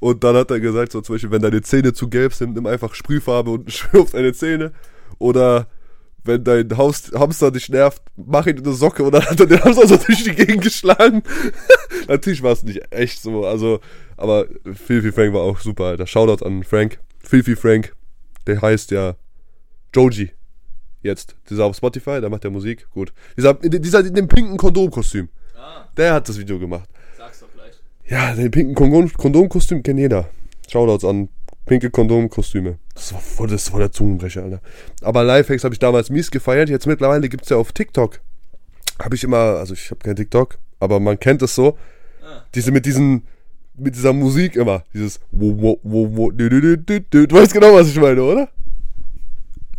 [0.00, 2.66] Und dann hat er gesagt, so zum Beispiel, wenn deine Zähne zu gelb sind, nimm
[2.66, 4.72] einfach Sprühfarbe und schwör auf deine Zähne.
[5.18, 5.66] Oder
[6.24, 9.46] wenn dein Haus, Hamster dich nervt, mach ihn in eine Socke und dann hat er
[9.46, 11.22] den Hamster so durch die Gegend geschlagen.
[12.06, 13.80] Natürlich war es nicht echt so, also,
[14.16, 16.06] aber Filthy Frank war auch super, Alter.
[16.06, 17.00] Shoutout an Frank.
[17.18, 17.94] Filthy Frank,
[18.46, 19.16] der heißt ja
[19.94, 20.32] Joji.
[21.02, 21.36] Jetzt.
[21.48, 23.12] Dieser auf Spotify, der macht ja Musik, gut.
[23.36, 25.28] Dieser, dieser in dem pinken Kondomkostüm.
[25.56, 26.88] Ah, Der hat das Video gemacht.
[27.16, 27.72] sag's doch gleich.
[28.06, 30.28] Ja, den pinken Kondom Kondomkostüm kennt jeder.
[30.68, 31.28] Shoutouts an
[31.66, 32.78] pinke Kondomkostüme.
[32.94, 34.60] Das war voll, das war der Zungenbrecher, Alter.
[35.02, 36.68] Aber Lifehacks habe ich damals mies gefeiert.
[36.68, 38.20] Jetzt mittlerweile gibt's ja auf TikTok.
[39.00, 41.78] Habe ich immer, also ich habe kein TikTok, aber man kennt es so.
[42.22, 42.42] Ah.
[42.54, 43.22] Diese mit diesen,
[43.76, 44.82] mit dieser Musik immer.
[44.92, 45.20] Dieses.
[45.30, 45.46] Du
[47.30, 48.48] weißt genau, was ich meine, oder?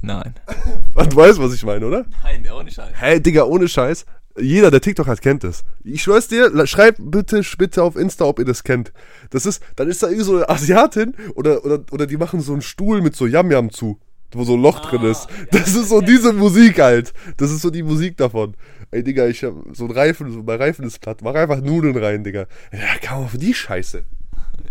[0.01, 0.33] Nein.
[1.09, 2.05] Du weißt, was ich meine, oder?
[2.23, 2.93] Nein, nicht halt.
[2.93, 4.05] Hey, Digga, ohne Scheiß.
[4.37, 5.63] Jeder, der TikTok hat, kennt das.
[5.83, 8.93] Ich schwör's dir, schreibt bitte, bitte auf Insta, ob ihr das kennt.
[9.31, 12.53] Das ist, dann ist da irgendwie so eine Asiatin oder, oder, oder die machen so
[12.53, 13.99] einen Stuhl mit so Yam-Yam zu,
[14.31, 15.27] wo so ein Loch drin ist.
[15.51, 17.13] Das ist so diese Musik halt.
[17.37, 18.55] Das ist so die Musik davon.
[18.91, 21.19] Ey, Digga, ich hab so ein Reifen, so bei Reifen ist platt.
[21.23, 22.45] Mach einfach Nudeln rein, Digga.
[22.71, 24.03] Ja, kann man für die Scheiße.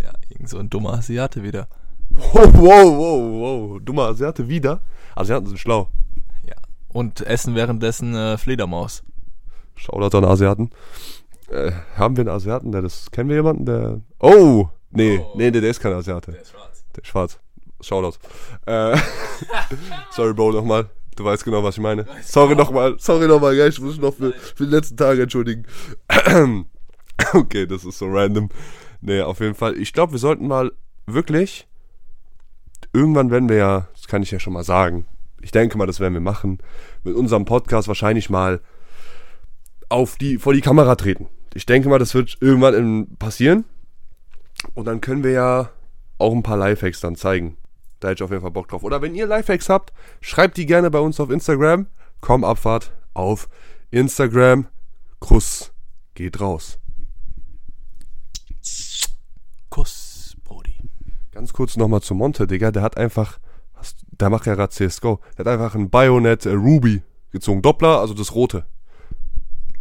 [0.03, 1.69] Ja, irgend so ein dummer Asiate wieder.
[2.11, 3.81] Wow, wow, wow, wow.
[3.83, 4.81] Dummer Asiate wieder.
[5.19, 5.89] Asiaten sind schlau.
[6.47, 6.55] Ja.
[6.89, 9.03] Und essen währenddessen äh, Fledermaus.
[9.75, 10.71] Shoutout an Asiaten.
[11.51, 13.11] Äh, haben wir einen Asiaten, der das.
[13.11, 14.01] Kennen wir jemanden, der.
[14.21, 14.69] Oh!
[14.91, 15.33] Nee, Oh.
[15.37, 16.33] nee, nee, der ist kein Asiate.
[16.33, 16.85] ist schwarz.
[16.97, 17.39] Der ist schwarz.
[17.81, 18.19] Shoutout.
[18.67, 18.97] Äh,
[20.11, 20.89] sorry, Bro, nochmal.
[21.15, 22.07] Du weißt genau, was ich meine.
[22.23, 22.97] Sorry nochmal.
[22.99, 23.69] Sorry nochmal, gell?
[23.69, 25.65] Ich muss mich noch für, für die letzten Tage entschuldigen.
[27.35, 28.49] okay, das ist so random.
[29.01, 29.77] Nee, auf jeden Fall.
[29.79, 30.73] Ich glaube, wir sollten mal
[31.07, 31.68] wirklich.
[32.99, 35.07] Irgendwann werden wir ja, das kann ich ja schon mal sagen.
[35.41, 36.59] Ich denke mal, das werden wir machen.
[37.05, 38.61] Mit unserem Podcast wahrscheinlich mal
[39.89, 41.29] auf die, vor die Kamera treten.
[41.55, 43.65] Ich denke mal, das wird irgendwann passieren.
[44.75, 45.71] Und dann können wir ja
[46.19, 47.57] auch ein paar Lifehacks dann zeigen.
[48.01, 48.83] Da hätte ich auf jeden Fall Bock drauf.
[48.83, 51.87] Oder wenn ihr Lifehacks habt, schreibt die gerne bei uns auf Instagram.
[52.21, 53.49] Komm, Abfahrt auf
[53.93, 54.67] Instagram.
[55.21, 55.71] Kuss
[56.15, 56.81] geht raus.
[59.71, 60.75] Kuss, Brody.
[61.39, 62.73] Ganz kurz nochmal zu Monte, Digga.
[62.73, 63.39] Der hat einfach,
[64.11, 65.21] der macht ja gerade CSGO.
[65.37, 67.63] Der hat einfach ein Bayonet äh, Ruby gezogen.
[67.63, 68.67] Doppler, also das rote.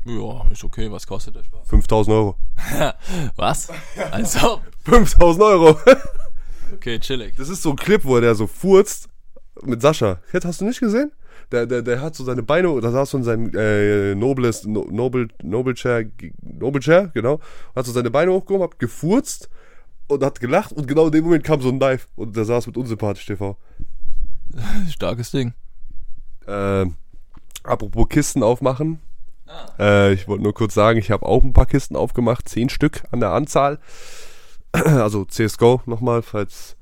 [0.06, 0.92] Ja, ist okay.
[0.92, 1.68] Was kostet der Spaß?
[1.68, 2.36] 5000 Euro.
[3.38, 3.70] Was?
[4.12, 5.76] Also, 5000 Euro.
[6.76, 7.36] okay, chillig.
[7.38, 9.10] Das ist so ein Clip, wo der so furzt
[9.64, 10.20] mit Sascha.
[10.32, 11.12] Hast du nicht gesehen?
[11.52, 14.86] Der, der, der hat so seine Beine, da saß so in seinem äh, Nobles, no,
[14.92, 16.06] Noble, Noble Chair,
[16.40, 17.40] Noble Chair, genau.
[17.76, 19.50] Hat so seine Beine hochgehoben, hat gefurzt
[20.08, 22.68] und hat gelacht und genau in dem Moment kam so ein Knife und der saß
[22.68, 23.58] mit unsympathisch TV.
[24.90, 25.54] Starkes Ding.
[26.48, 26.96] Ähm,
[27.64, 29.02] Apropos Kisten aufmachen.
[29.78, 33.04] Äh, ich wollte nur kurz sagen, ich habe auch ein paar Kisten aufgemacht, zehn Stück
[33.12, 33.80] an der Anzahl.
[34.74, 36.76] Also CSGO nochmal, falls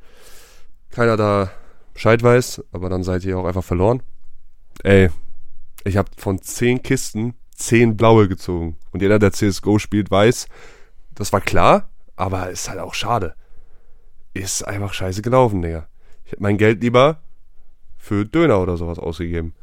[0.89, 1.51] keiner da
[1.93, 4.01] Bescheid weiß, aber dann seid ihr auch einfach verloren.
[4.83, 5.09] Ey,
[5.85, 8.77] ich habe von zehn Kisten zehn blaue gezogen.
[8.91, 10.47] Und jeder, der CSGO spielt, weiß,
[11.13, 13.35] das war klar, aber ist halt auch schade.
[14.33, 15.87] Ist einfach scheiße gelaufen, Digga.
[16.25, 17.21] Ich hätte mein Geld lieber
[17.97, 19.53] für Döner oder sowas ausgegeben.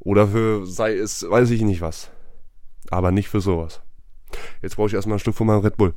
[0.00, 2.10] Oder für, sei es, weiß ich nicht was.
[2.90, 3.82] Aber nicht für sowas.
[4.62, 5.94] Jetzt brauche ich erstmal ein Stück von meinem Red Bull.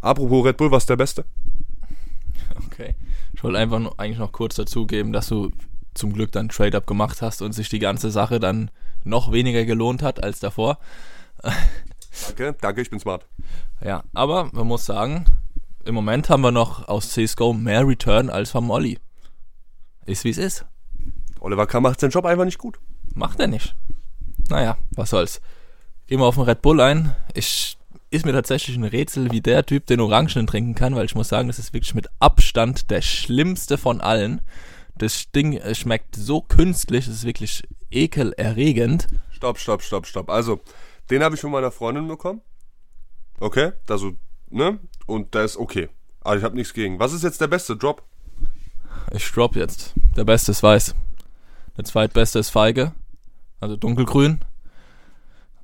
[0.00, 1.24] Apropos Red Bull, was ist der Beste?
[2.66, 2.94] Okay.
[3.34, 5.50] Ich wollte einfach nur, eigentlich noch kurz dazugeben, dass du
[5.94, 8.70] zum Glück dann Trade-Up gemacht hast und sich die ganze Sache dann
[9.04, 10.78] noch weniger gelohnt hat als davor.
[12.24, 13.26] Danke, danke, ich bin smart.
[13.84, 15.26] Ja, aber man muss sagen,
[15.84, 18.98] im Moment haben wir noch aus CSGO mehr Return als vom Olli.
[20.04, 20.64] Ist wie es ist.
[21.40, 21.80] Oliver K.
[21.80, 22.78] macht seinen Job einfach nicht gut.
[23.14, 23.74] Macht er nicht.
[24.48, 25.40] Naja, was soll's.
[26.06, 27.14] Gehen wir auf den Red Bull ein.
[27.34, 27.76] Ich,
[28.10, 31.28] ist mir tatsächlich ein Rätsel, wie der Typ den Orangenen trinken kann, weil ich muss
[31.28, 34.40] sagen, das ist wirklich mit Abstand der schlimmste von allen.
[34.96, 39.08] Das Ding äh, schmeckt so künstlich, das ist wirklich ekelerregend.
[39.30, 40.30] Stopp, stopp, stopp, stopp.
[40.30, 40.60] Also,
[41.10, 42.40] den habe ich von meiner Freundin bekommen.
[43.38, 44.12] Okay, also,
[44.50, 44.78] ne?
[45.06, 45.88] Und der ist okay.
[46.20, 46.98] Aber ich habe nichts gegen.
[46.98, 48.02] Was ist jetzt der beste Drop?
[49.12, 49.94] Ich drop jetzt.
[50.16, 50.94] Der beste ist weiß.
[51.76, 52.92] Der zweitbeste ist feige.
[53.60, 54.40] Also dunkelgrün.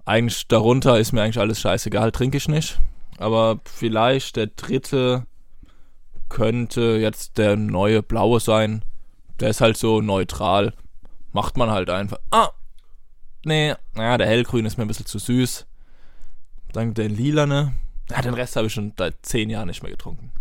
[0.05, 2.81] Eigentlich darunter ist mir eigentlich alles scheißegal, trinke ich nicht.
[3.19, 5.27] Aber vielleicht der dritte
[6.29, 8.85] könnte jetzt der neue blaue sein.
[9.41, 10.75] Der ist halt so neutral.
[11.33, 12.19] Macht man halt einfach.
[12.31, 12.51] Ah!
[13.45, 15.67] Nee, naja, der hellgrün ist mir ein bisschen zu süß.
[16.73, 17.75] Dann der lilane.
[18.11, 20.33] Ja, den Rest habe ich schon seit zehn Jahren nicht mehr getrunken.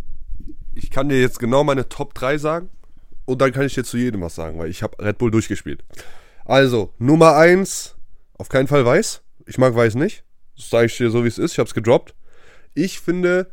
[0.74, 2.70] Ich kann dir jetzt genau meine Top 3 sagen.
[3.26, 5.84] Und dann kann ich dir zu jedem was sagen, weil ich habe Red Bull durchgespielt.
[6.46, 7.96] Also, Nummer 1,
[8.38, 9.22] auf keinen Fall weiß.
[9.46, 10.24] Ich mag weiß nicht.
[10.56, 11.54] Das sage ich dir so, wie es ist.
[11.54, 12.16] Ich habe es gedroppt.
[12.74, 13.52] Ich finde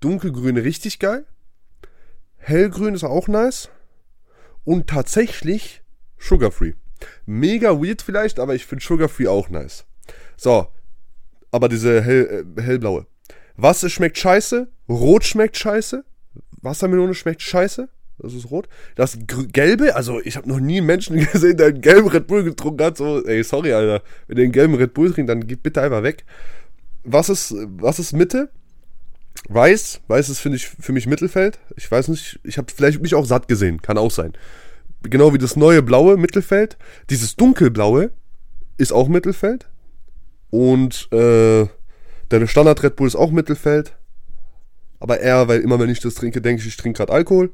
[0.00, 1.26] dunkelgrün richtig geil.
[2.36, 3.70] Hellgrün ist auch nice.
[4.64, 5.82] Und tatsächlich
[6.18, 6.74] sugar-free.
[7.26, 9.84] Mega weird vielleicht, aber ich finde sugar-free auch nice.
[10.36, 10.68] So,
[11.50, 13.06] aber diese hell, äh, hellblaue.
[13.56, 14.68] Was schmeckt scheiße?
[14.88, 16.04] Rot schmeckt scheiße.
[16.62, 17.88] Wassermelone schmeckt scheiße.
[18.18, 18.68] Das ist rot.
[18.96, 22.44] Das gelbe, also ich habe noch nie einen Menschen gesehen, der einen gelben Red Bull
[22.44, 22.96] getrunken hat.
[22.96, 24.02] So, ey, sorry, Alter.
[24.26, 26.24] Wenn ihr einen gelben Red Bull trinkt, dann geht bitte einfach weg.
[27.04, 28.50] Was ist, was ist Mitte?
[29.48, 30.00] Weiß.
[30.08, 31.58] Weiß ist, finde ich, für mich Mittelfeld.
[31.76, 33.80] Ich weiß nicht, ich habe vielleicht mich auch satt gesehen.
[33.80, 34.32] Kann auch sein.
[35.02, 36.76] Genau wie das neue blaue Mittelfeld.
[37.10, 38.10] Dieses dunkelblaue
[38.76, 39.68] ist auch Mittelfeld.
[40.50, 41.66] Und äh,
[42.30, 43.96] der Standard Red Bull ist auch Mittelfeld.
[45.00, 47.52] Aber eher, weil immer wenn ich das trinke, denke ich, ich trinke gerade Alkohol.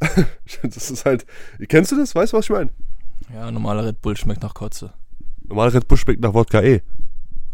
[0.62, 1.26] das ist halt.
[1.68, 2.14] Kennst du das?
[2.14, 2.70] Weißt du, was ich meine?
[3.34, 4.94] Ja, normaler Red Bull schmeckt nach Kotze.
[5.46, 6.82] Normal Red Bull schmeckt nach Wodka eh.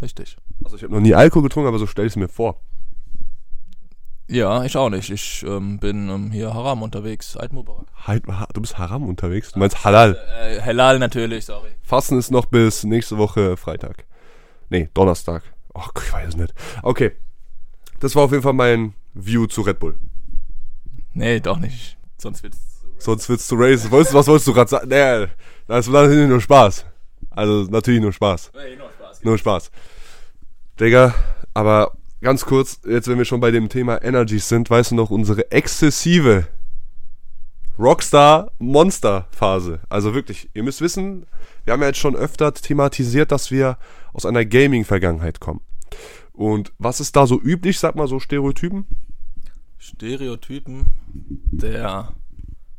[0.02, 0.36] Richtig.
[0.62, 2.60] Also ich habe noch nie Alkohol getrunken, aber so stell ich es mir vor.
[4.26, 5.10] Ja, ich auch nicht.
[5.10, 7.36] Ich ähm, bin ähm, hier Haram unterwegs.
[7.36, 7.86] Eid Mubarak.
[8.06, 9.52] Halt, ha- du bist Haram unterwegs?
[9.52, 10.18] Du meinst Halal.
[10.40, 11.70] Äh, Halal natürlich, sorry.
[11.82, 14.06] Fasten ist noch bis nächste Woche Freitag.
[14.70, 15.42] Nee, Donnerstag.
[15.74, 16.54] Ach, ich weiß es nicht.
[16.82, 17.12] Okay.
[18.00, 19.96] Das war auf jeden Fall mein View zu Red Bull.
[21.12, 21.96] Nee, doch nicht.
[22.16, 22.58] Sonst wird's.
[22.98, 23.90] Sonst wird's zu Race.
[23.90, 24.88] Wolltest, was wolltest du gerade sagen?
[24.88, 25.26] Nee,
[25.66, 26.86] das war natürlich nur Spaß.
[27.30, 28.52] Also natürlich nur Spaß.
[28.54, 29.22] Hey, noch Spaß.
[29.24, 29.70] Nur Spaß.
[30.80, 31.14] Digga,
[31.52, 31.92] aber
[32.24, 35.52] ganz kurz, jetzt wenn wir schon bei dem Thema Energies sind, weißt du noch, unsere
[35.52, 36.46] exzessive
[37.78, 39.80] Rockstar-Monster-Phase.
[39.90, 41.26] Also wirklich, ihr müsst wissen,
[41.64, 43.76] wir haben ja jetzt schon öfter thematisiert, dass wir
[44.14, 45.60] aus einer Gaming-Vergangenheit kommen.
[46.32, 48.86] Und was ist da so üblich, sag mal so Stereotypen?
[49.78, 50.86] Stereotypen.
[51.12, 52.14] Der,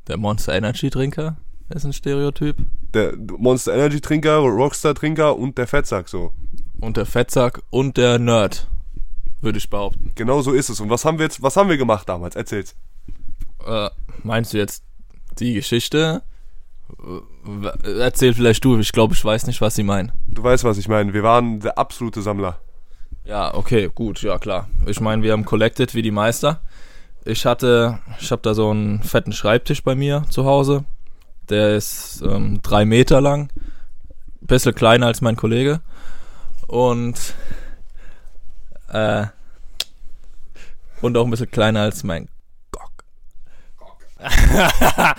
[0.08, 1.38] der Monster Energy Trinker
[1.69, 2.58] ist ein Stereotyp.
[2.95, 6.31] Der Monster Energy Trinker, Rockstar Trinker und der Fettsack so.
[6.81, 8.67] Und der Fettsack und der Nerd.
[9.45, 10.12] Würde ich behaupten.
[10.15, 10.79] Genau so ist es.
[10.79, 12.36] Und was haben wir jetzt, was haben wir gemacht damals?
[12.36, 12.75] Erzähl's.
[13.63, 13.91] Äh,
[14.23, 14.84] meinst du jetzt
[15.38, 16.23] die Geschichte?
[17.84, 20.12] Äh, Erzähl vielleicht du, ich glaube, ich weiß nicht, was sie meinen.
[20.27, 21.13] Du weißt, was ich meine.
[21.13, 22.58] Wir waren der absolute Sammler.
[23.23, 24.67] Ja, okay, gut, ja klar.
[24.88, 26.62] Ich meine, wir haben collected wie die Meister.
[27.23, 30.86] Ich hatte, ich habe da so einen fetten Schreibtisch bei mir zu Hause.
[31.49, 33.49] Der ist ähm, drei Meter lang,
[34.41, 35.81] bisschen kleiner als mein Kollege.
[36.65, 37.36] Und
[38.89, 39.28] äh,
[41.02, 42.30] und auch ein bisschen kleiner als mein
[42.71, 43.04] Gok.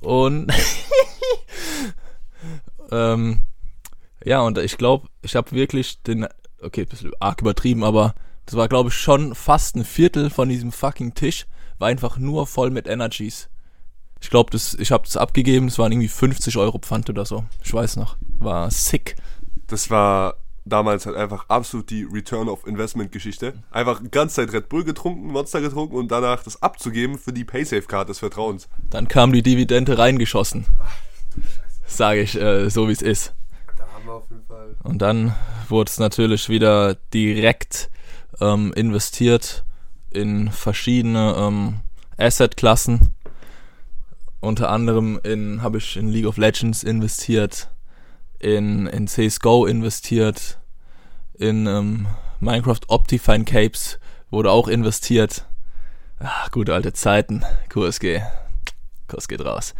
[0.00, 0.52] und
[2.90, 3.42] ähm,
[4.24, 6.26] ja, und ich glaube, ich habe wirklich den,
[6.60, 8.14] okay, bisschen arg übertrieben, aber
[8.46, 11.46] das war, glaube ich, schon fast ein Viertel von diesem fucking Tisch
[11.78, 13.48] war einfach nur voll mit Energies.
[14.20, 17.44] Ich glaube, ich habe das abgegeben, es waren irgendwie 50 Euro Pfand oder so.
[17.64, 18.16] Ich weiß noch.
[18.38, 19.16] War sick.
[19.66, 23.54] Das war damals halt einfach absolut die Return of Investment Geschichte.
[23.70, 27.44] Einfach die ganze Zeit Red Bull getrunken, Monster getrunken und danach das abzugeben für die
[27.44, 28.68] Paysafe-Card des Vertrauens.
[28.90, 30.66] Dann kam die Dividende reingeschossen.
[31.86, 33.34] Sage ich äh, so, wie es ist.
[33.76, 34.76] Da haben wir auf jeden Fall.
[34.82, 35.34] Und dann
[35.68, 37.90] wurde es natürlich wieder direkt
[38.40, 39.64] ähm, investiert
[40.10, 41.80] in verschiedene ähm,
[42.18, 43.14] Asset-Klassen.
[44.40, 47.70] Unter anderem in habe ich in League of Legends investiert,
[48.42, 50.60] in, in CSGO investiert,
[51.34, 52.06] in ähm,
[52.40, 53.98] Minecraft Optifine Capes
[54.30, 55.46] wurde auch investiert.
[56.18, 57.44] Ach, gute alte Zeiten.
[57.68, 58.20] QSG.
[59.08, 59.74] Kurs geht raus.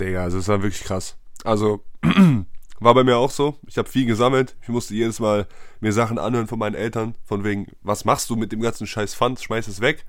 [0.00, 1.16] Digga, also das war wirklich krass.
[1.44, 1.84] Also,
[2.80, 3.58] war bei mir auch so.
[3.66, 4.56] Ich habe viel gesammelt.
[4.62, 5.46] Ich musste jedes Mal
[5.80, 7.14] mir Sachen anhören von meinen Eltern.
[7.24, 9.40] Von wegen, was machst du mit dem ganzen scheiß Pfand?
[9.40, 10.04] Schmeiß es weg.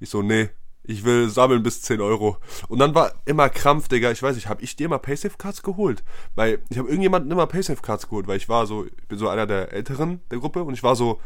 [0.00, 0.50] Ich so, nee,
[0.82, 2.38] ich will sammeln bis 10 Euro.
[2.68, 4.10] Und dann war immer Krampf, Digga.
[4.10, 6.02] Ich weiß nicht, habe ich dir immer Paysafe-Cards geholt?
[6.34, 9.46] Weil ich habe irgendjemanden immer Paysafe-Cards geholt, weil ich war so, ich bin so einer
[9.46, 11.20] der Älteren der Gruppe und ich war so,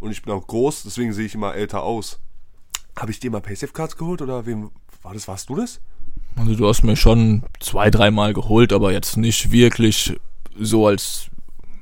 [0.00, 2.18] und ich bin auch groß, deswegen sehe ich immer älter aus.
[2.96, 4.70] Habe ich dir mal Paysafe-Cards geholt oder wem
[5.02, 5.28] war das?
[5.28, 5.80] Warst du das?
[6.36, 10.18] Also du hast mir schon zwei, dreimal geholt, aber jetzt nicht wirklich
[10.58, 11.28] so, als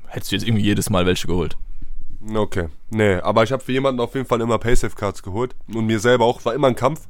[0.07, 1.57] hättest du jetzt irgendwie jedes Mal welche geholt.
[2.31, 2.69] Okay.
[2.89, 5.55] Nee, aber ich habe für jemanden auf jeden Fall immer Paysafe-Cards geholt.
[5.67, 6.43] Und mir selber auch.
[6.45, 7.07] War immer ein Kampf.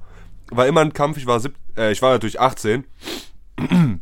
[0.49, 1.17] War immer ein Kampf.
[1.17, 2.86] Ich war, sieb äh, ich war natürlich 18.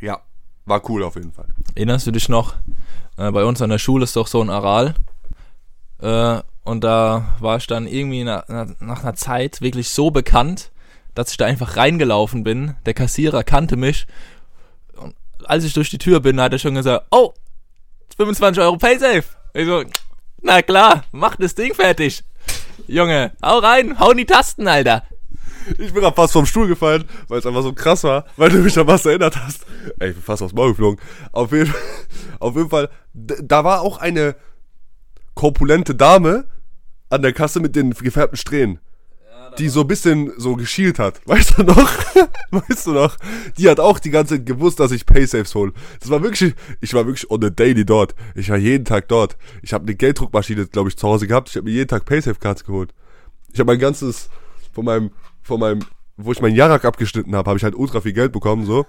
[0.00, 0.20] ja,
[0.66, 1.48] war cool auf jeden Fall.
[1.74, 2.56] Erinnerst du dich noch?
[3.16, 4.94] Äh, bei uns an der Schule ist doch so ein Aral.
[6.00, 8.48] Äh, und da war ich dann irgendwie nach,
[8.80, 10.72] nach einer Zeit wirklich so bekannt,
[11.14, 12.74] dass ich da einfach reingelaufen bin.
[12.86, 14.06] Der Kassierer kannte mich.
[14.96, 15.14] Und
[15.44, 17.34] als ich durch die Tür bin, hat er schon gesagt, oh,
[18.16, 19.24] 25 Euro Paysafe.
[19.56, 19.84] Ich so,
[20.42, 22.24] na klar, mach das Ding fertig.
[22.88, 25.04] Junge, hau rein, hau in die Tasten, Alter.
[25.78, 28.58] Ich bin gerade fast vom Stuhl gefallen, weil es einfach so krass war, weil du
[28.58, 29.64] mich an was erinnert hast.
[30.00, 31.00] Ey, ich bin fast aufs Maul geflogen.
[31.30, 31.72] Auf jeden,
[32.40, 34.34] auf jeden Fall, da war auch eine
[35.34, 36.46] korpulente Dame
[37.08, 38.80] an der Kasse mit den gefärbten Strähnen
[39.58, 41.20] die so ein bisschen so geschielt hat.
[41.26, 41.90] Weißt du noch?
[42.50, 43.16] weißt du noch?
[43.58, 45.72] Die hat auch die ganze Zeit gewusst, dass ich Paysafes hole.
[46.00, 48.14] Das war wirklich, ich war wirklich on the daily dort.
[48.34, 49.36] Ich war jeden Tag dort.
[49.62, 51.48] Ich habe eine Gelddruckmaschine, glaube ich, zu Hause gehabt.
[51.48, 52.94] Ich habe mir jeden Tag Paysafe-Cards geholt.
[53.52, 54.28] Ich habe mein ganzes,
[54.72, 55.10] von meinem,
[55.42, 55.80] von meinem,
[56.16, 58.86] wo ich meinen Jarak abgeschnitten habe, habe ich halt ultra viel Geld bekommen, so.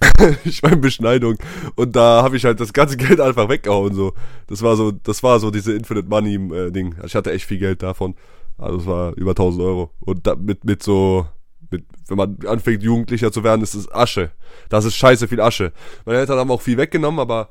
[0.44, 1.36] ich meine Beschneidung
[1.76, 4.14] und da habe ich halt das ganze Geld einfach weggehauen so.
[4.48, 6.90] Das war so, das war so diese Infinite Money äh.
[6.96, 8.16] Also ich hatte echt viel Geld davon.
[8.62, 9.90] Also es war über 1000 Euro.
[10.00, 11.26] Und da, mit, mit so,
[11.70, 14.30] mit, wenn man anfängt Jugendlicher zu werden, ist es Asche.
[14.68, 15.72] Das ist scheiße viel Asche.
[16.04, 17.48] Meine Eltern haben auch viel weggenommen, aber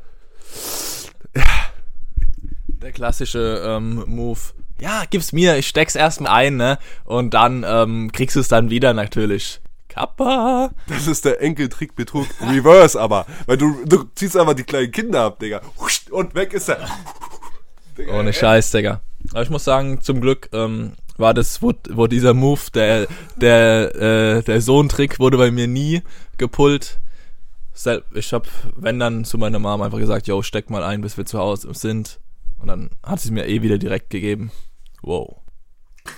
[1.35, 1.43] ja.
[2.81, 4.39] Der klassische ähm, Move.
[4.79, 6.79] Ja, gib's mir, ich steck's erstmal ein, ne?
[7.03, 9.61] Und dann ähm, kriegst du es dann wieder natürlich.
[9.87, 10.71] Kappa.
[10.87, 12.25] Das ist der Enkeltrickbetrug.
[12.41, 13.25] Reverse aber.
[13.45, 15.61] Weil du, du ziehst einfach die kleinen Kinder ab, Digga.
[16.09, 16.87] Und weg ist er.
[18.11, 19.01] Ohne Scheiß, Digga.
[19.31, 23.95] Aber ich muss sagen, zum Glück ähm, war das, wo, wo dieser Move, der, der,
[23.95, 26.01] äh, der Sohn-Trick wurde bei mir nie
[26.37, 26.99] gepullt.
[28.13, 31.25] Ich hab, wenn dann zu meiner Mom einfach gesagt, yo, steck mal ein, bis wir
[31.25, 32.19] zu Hause sind.
[32.59, 34.51] Und dann hat sie mir eh wieder direkt gegeben.
[35.01, 35.37] Wow.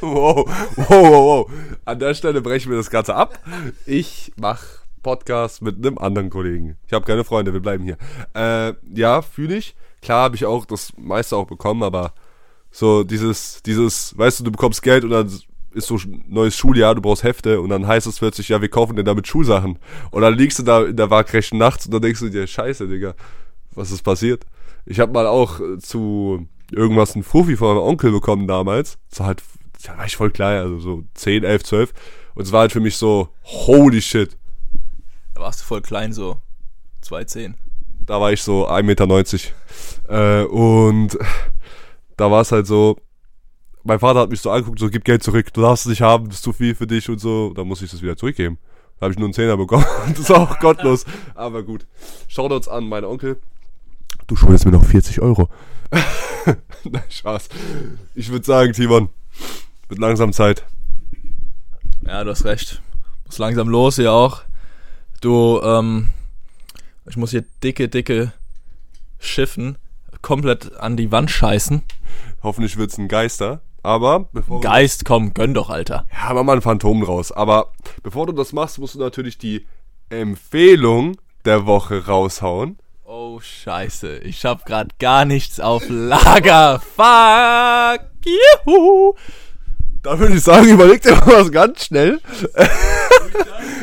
[0.00, 0.44] wow,
[0.76, 1.50] wow, wow, wow.
[1.84, 3.38] An der Stelle brechen wir das Ganze ab.
[3.86, 4.62] Ich mach
[5.02, 6.76] Podcast mit einem anderen Kollegen.
[6.86, 7.96] Ich habe keine Freunde, wir bleiben hier.
[8.34, 9.74] Äh, ja, fühle ich.
[10.00, 12.12] Klar habe ich auch das meiste auch bekommen, aber
[12.72, 15.30] so dieses, dieses, weißt du, du bekommst Geld und dann
[15.74, 18.96] ist so neues Schuljahr, du brauchst Hefte und dann heißt es plötzlich, ja, wir kaufen
[18.96, 19.78] dir damit Schulsachen.
[20.10, 22.88] Und dann liegst du da in der Waagrechten nachts und dann denkst du dir, scheiße,
[22.88, 23.14] Digga,
[23.74, 24.44] was ist passiert?
[24.84, 28.98] Ich habe mal auch äh, zu irgendwas ein Fuffi von meinem Onkel bekommen damals.
[29.10, 29.42] Das war halt,
[29.86, 31.92] da war ich voll klein, also so 10, 11, 12.
[32.34, 34.36] Und es war halt für mich so, holy shit.
[35.34, 36.38] Da warst du voll klein, so
[37.04, 37.54] 2,10.
[38.00, 40.42] Da war ich so 1,90 Meter.
[40.42, 41.16] Äh, und
[42.16, 42.96] da war es halt so,
[43.84, 46.26] mein Vater hat mich so angeguckt, so gib Geld zurück, du darfst es nicht haben,
[46.26, 47.52] das ist zu viel für dich und so.
[47.54, 48.58] Da muss ich das wieder zurückgeben.
[48.98, 49.84] Da habe ich nur einen Zehner bekommen.
[50.08, 51.04] das ist auch gottlos.
[51.34, 51.86] Aber gut.
[52.28, 53.40] Schaut uns an, mein Onkel.
[54.28, 55.48] Du schuldest mir noch 40 Euro.
[56.84, 57.48] Nein, Spaß.
[58.14, 59.08] Ich würde sagen, Timon,
[59.88, 60.64] wird langsam Zeit.
[62.06, 62.80] Ja, du hast recht.
[63.26, 64.42] Muss langsam los hier auch.
[65.20, 66.08] Du, ähm,
[67.06, 68.32] ich muss hier dicke, dicke
[69.18, 69.78] Schiffen
[70.22, 71.82] komplett an die Wand scheißen.
[72.42, 73.62] Hoffentlich wird's ein Geister.
[73.82, 76.06] Aber bevor Geist, komm, gönn doch, Alter.
[76.12, 77.32] Ja, aber mal ein Phantom raus.
[77.32, 79.66] Aber bevor du das machst, musst du natürlich die
[80.08, 82.78] Empfehlung der Woche raushauen.
[83.04, 84.18] Oh, scheiße.
[84.18, 86.80] Ich hab grad gar nichts auf Lager.
[86.80, 89.14] Fuck you.
[90.02, 92.20] Da würde ich sagen, überleg dir mal was ganz schnell.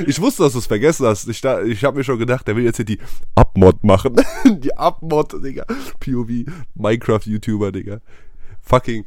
[0.07, 1.27] Ich wusste, dass du es vergessen hast.
[1.27, 2.99] Ich, da- ich habe mir schon gedacht, der will jetzt hier die
[3.35, 4.15] Upmod machen.
[4.45, 5.65] die Upmod, Digga.
[5.99, 6.45] POV,
[6.75, 7.99] Minecraft-YouTuber, Digga.
[8.61, 9.05] Fucking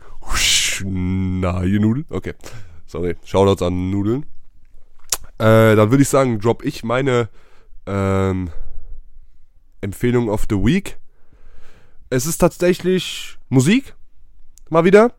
[0.84, 2.07] na, ihr Nudeln.
[2.09, 2.34] Okay,
[2.86, 3.16] sorry.
[3.24, 4.26] Shoutouts an Nudeln.
[5.38, 7.28] Äh, dann würde ich sagen, drop ich meine
[7.86, 8.51] ähm,
[9.80, 10.99] Empfehlung of the Week.
[12.11, 13.95] Es ist tatsächlich Musik.
[14.70, 15.12] Mal wieder.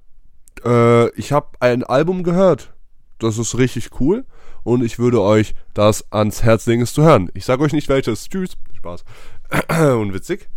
[0.64, 2.74] Äh, ich habe ein Album gehört.
[3.20, 4.26] Das ist richtig cool.
[4.64, 7.30] Und ich würde euch das ans Herz legen, es zu hören.
[7.34, 8.30] Ich sage euch nicht welches.
[8.30, 8.58] Tschüss.
[8.78, 9.04] Spaß.
[10.00, 10.50] Und witzig.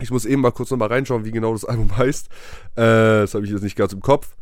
[0.00, 2.28] Ich muss eben mal kurz nochmal reinschauen, wie genau das Album heißt.
[2.76, 4.34] Äh, das habe ich jetzt nicht ganz im Kopf.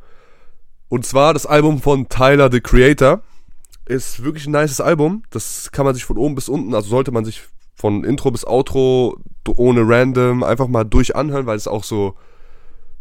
[0.89, 3.21] Und zwar das Album von Tyler, the Creator.
[3.87, 5.25] Ist wirklich ein nices Album.
[5.31, 7.43] Das kann man sich von oben bis unten, also sollte man sich
[7.75, 9.17] von Intro bis Outro
[9.57, 12.15] ohne Random einfach mal durch anhören, weil es auch so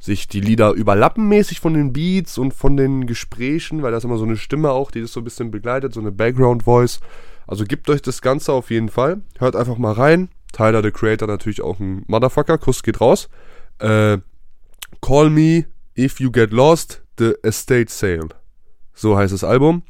[0.01, 4.03] sich die Lieder überlappen mäßig von den Beats und von den Gesprächen, weil da ist
[4.03, 6.99] immer so eine Stimme auch, die das so ein bisschen begleitet, so eine Background Voice.
[7.47, 9.21] Also gebt euch das Ganze auf jeden Fall.
[9.37, 10.29] Hört einfach mal rein.
[10.53, 12.57] Tyler, the Creator, natürlich auch ein Motherfucker.
[12.57, 13.29] Kuss geht raus.
[13.77, 14.17] Äh,
[15.01, 15.65] Call Me
[15.97, 18.29] If You Get Lost, The Estate Sale.
[18.93, 19.83] So heißt das Album.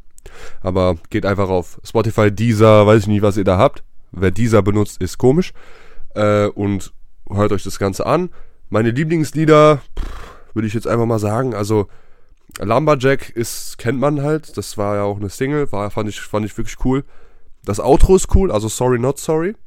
[0.61, 3.83] Aber geht einfach auf Spotify, Deezer, weiß ich nicht, was ihr da habt.
[4.11, 5.53] Wer Deezer benutzt, ist komisch.
[6.15, 6.91] Äh, und
[7.29, 8.29] hört euch das Ganze an.
[8.73, 9.81] Meine Lieblingslieder,
[10.53, 11.89] würde ich jetzt einfach mal sagen, also
[12.57, 16.45] Lumberjack ist, kennt man halt, das war ja auch eine Single, war, fand, ich, fand
[16.45, 17.03] ich wirklich cool.
[17.65, 19.57] Das Outro ist cool, also Sorry Not Sorry.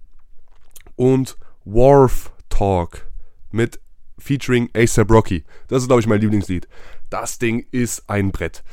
[0.96, 1.36] Und
[1.66, 3.06] Wharf Talk
[3.50, 3.78] mit
[4.16, 5.44] featuring ASAP Rocky.
[5.68, 6.66] Das ist, glaube ich, mein Lieblingslied.
[7.10, 8.64] Das Ding ist ein Brett.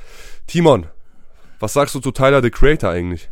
[0.47, 0.88] Timon,
[1.59, 3.29] was sagst du zu Tyler, the Creator eigentlich?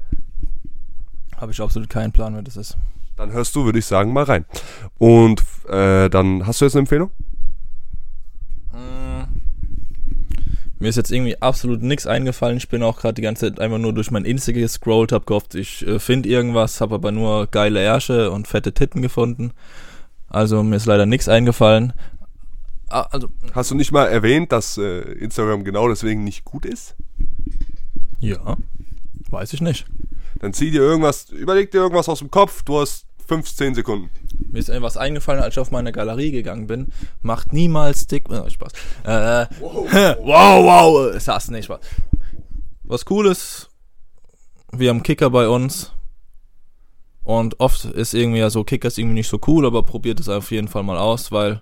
[1.37, 2.77] Habe ich absolut keinen Plan, wer das ist.
[3.19, 4.45] Dann hörst du, würde ich sagen, mal rein.
[4.97, 7.11] Und äh, dann hast du jetzt eine Empfehlung?
[10.79, 12.55] Mir ist jetzt irgendwie absolut nichts eingefallen.
[12.55, 15.53] Ich bin auch gerade die ganze Zeit einfach nur durch mein Insta gescrollt, hab gehofft,
[15.55, 19.51] ich äh, finde irgendwas, habe aber nur geile Ärsche und fette Titten gefunden.
[20.29, 21.91] Also mir ist leider nichts eingefallen.
[22.87, 26.95] Ah, also, Hast du nicht mal erwähnt, dass äh, Instagram genau deswegen nicht gut ist?
[28.21, 28.55] ja,
[29.29, 29.87] weiß ich nicht.
[30.39, 34.09] Dann zieh dir irgendwas, überleg dir irgendwas aus dem Kopf, du hast 15 Sekunden.
[34.51, 36.87] Mir ist etwas eingefallen, als ich auf meine Galerie gegangen bin.
[37.21, 38.27] Macht niemals dick.
[38.29, 38.71] Äh, Spaß.
[39.03, 41.15] Äh, wow, wow.
[41.15, 41.79] Ist das nicht Spaß.
[42.83, 43.69] Was cool ist,
[44.71, 45.91] wir haben Kicker bei uns.
[47.23, 50.27] Und oft ist irgendwie ja so, Kicker ist irgendwie nicht so cool, aber probiert es
[50.27, 51.61] auf jeden Fall mal aus, weil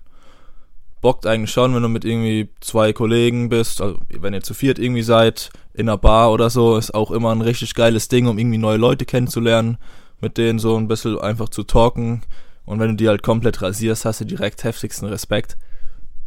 [1.02, 4.78] bockt eigentlich schon, wenn du mit irgendwie zwei Kollegen bist, also wenn ihr zu viert
[4.78, 8.38] irgendwie seid, in einer Bar oder so, ist auch immer ein richtig geiles Ding, um
[8.38, 9.76] irgendwie neue Leute kennenzulernen,
[10.20, 12.22] mit denen so ein bisschen einfach zu talken.
[12.64, 15.56] Und wenn du die halt komplett rasierst, hast du direkt heftigsten Respekt.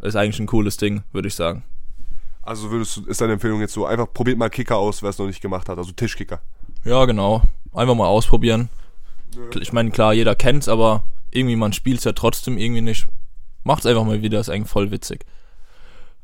[0.00, 1.64] Ist eigentlich ein cooles Ding, würde ich sagen.
[2.42, 5.18] Also würdest du, ist deine Empfehlung jetzt so, einfach probiert mal Kicker aus, wer es
[5.18, 6.40] noch nicht gemacht hat, also Tischkicker.
[6.84, 7.42] Ja, genau.
[7.72, 8.68] Einfach mal ausprobieren.
[9.60, 13.06] Ich meine, klar, jeder kennt's, aber irgendwie man spielt's ja trotzdem irgendwie nicht.
[13.62, 15.24] Macht's einfach mal wieder, ist eigentlich voll witzig.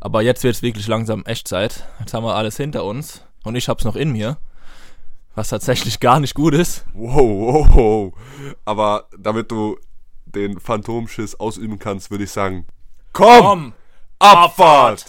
[0.01, 1.85] Aber jetzt wird's wirklich langsam Echtzeit.
[2.01, 4.39] Jetzt haben wir alles hinter uns und ich hab's noch in mir.
[5.39, 6.85] Was tatsächlich gar nicht gut ist.
[6.95, 8.13] Wow, wow, wow.
[8.65, 9.79] Aber damit du
[10.27, 12.67] den Phantomschiss ausüben kannst, würde ich sagen,
[13.13, 13.73] komm, Komm!
[14.19, 14.97] Abfahrt!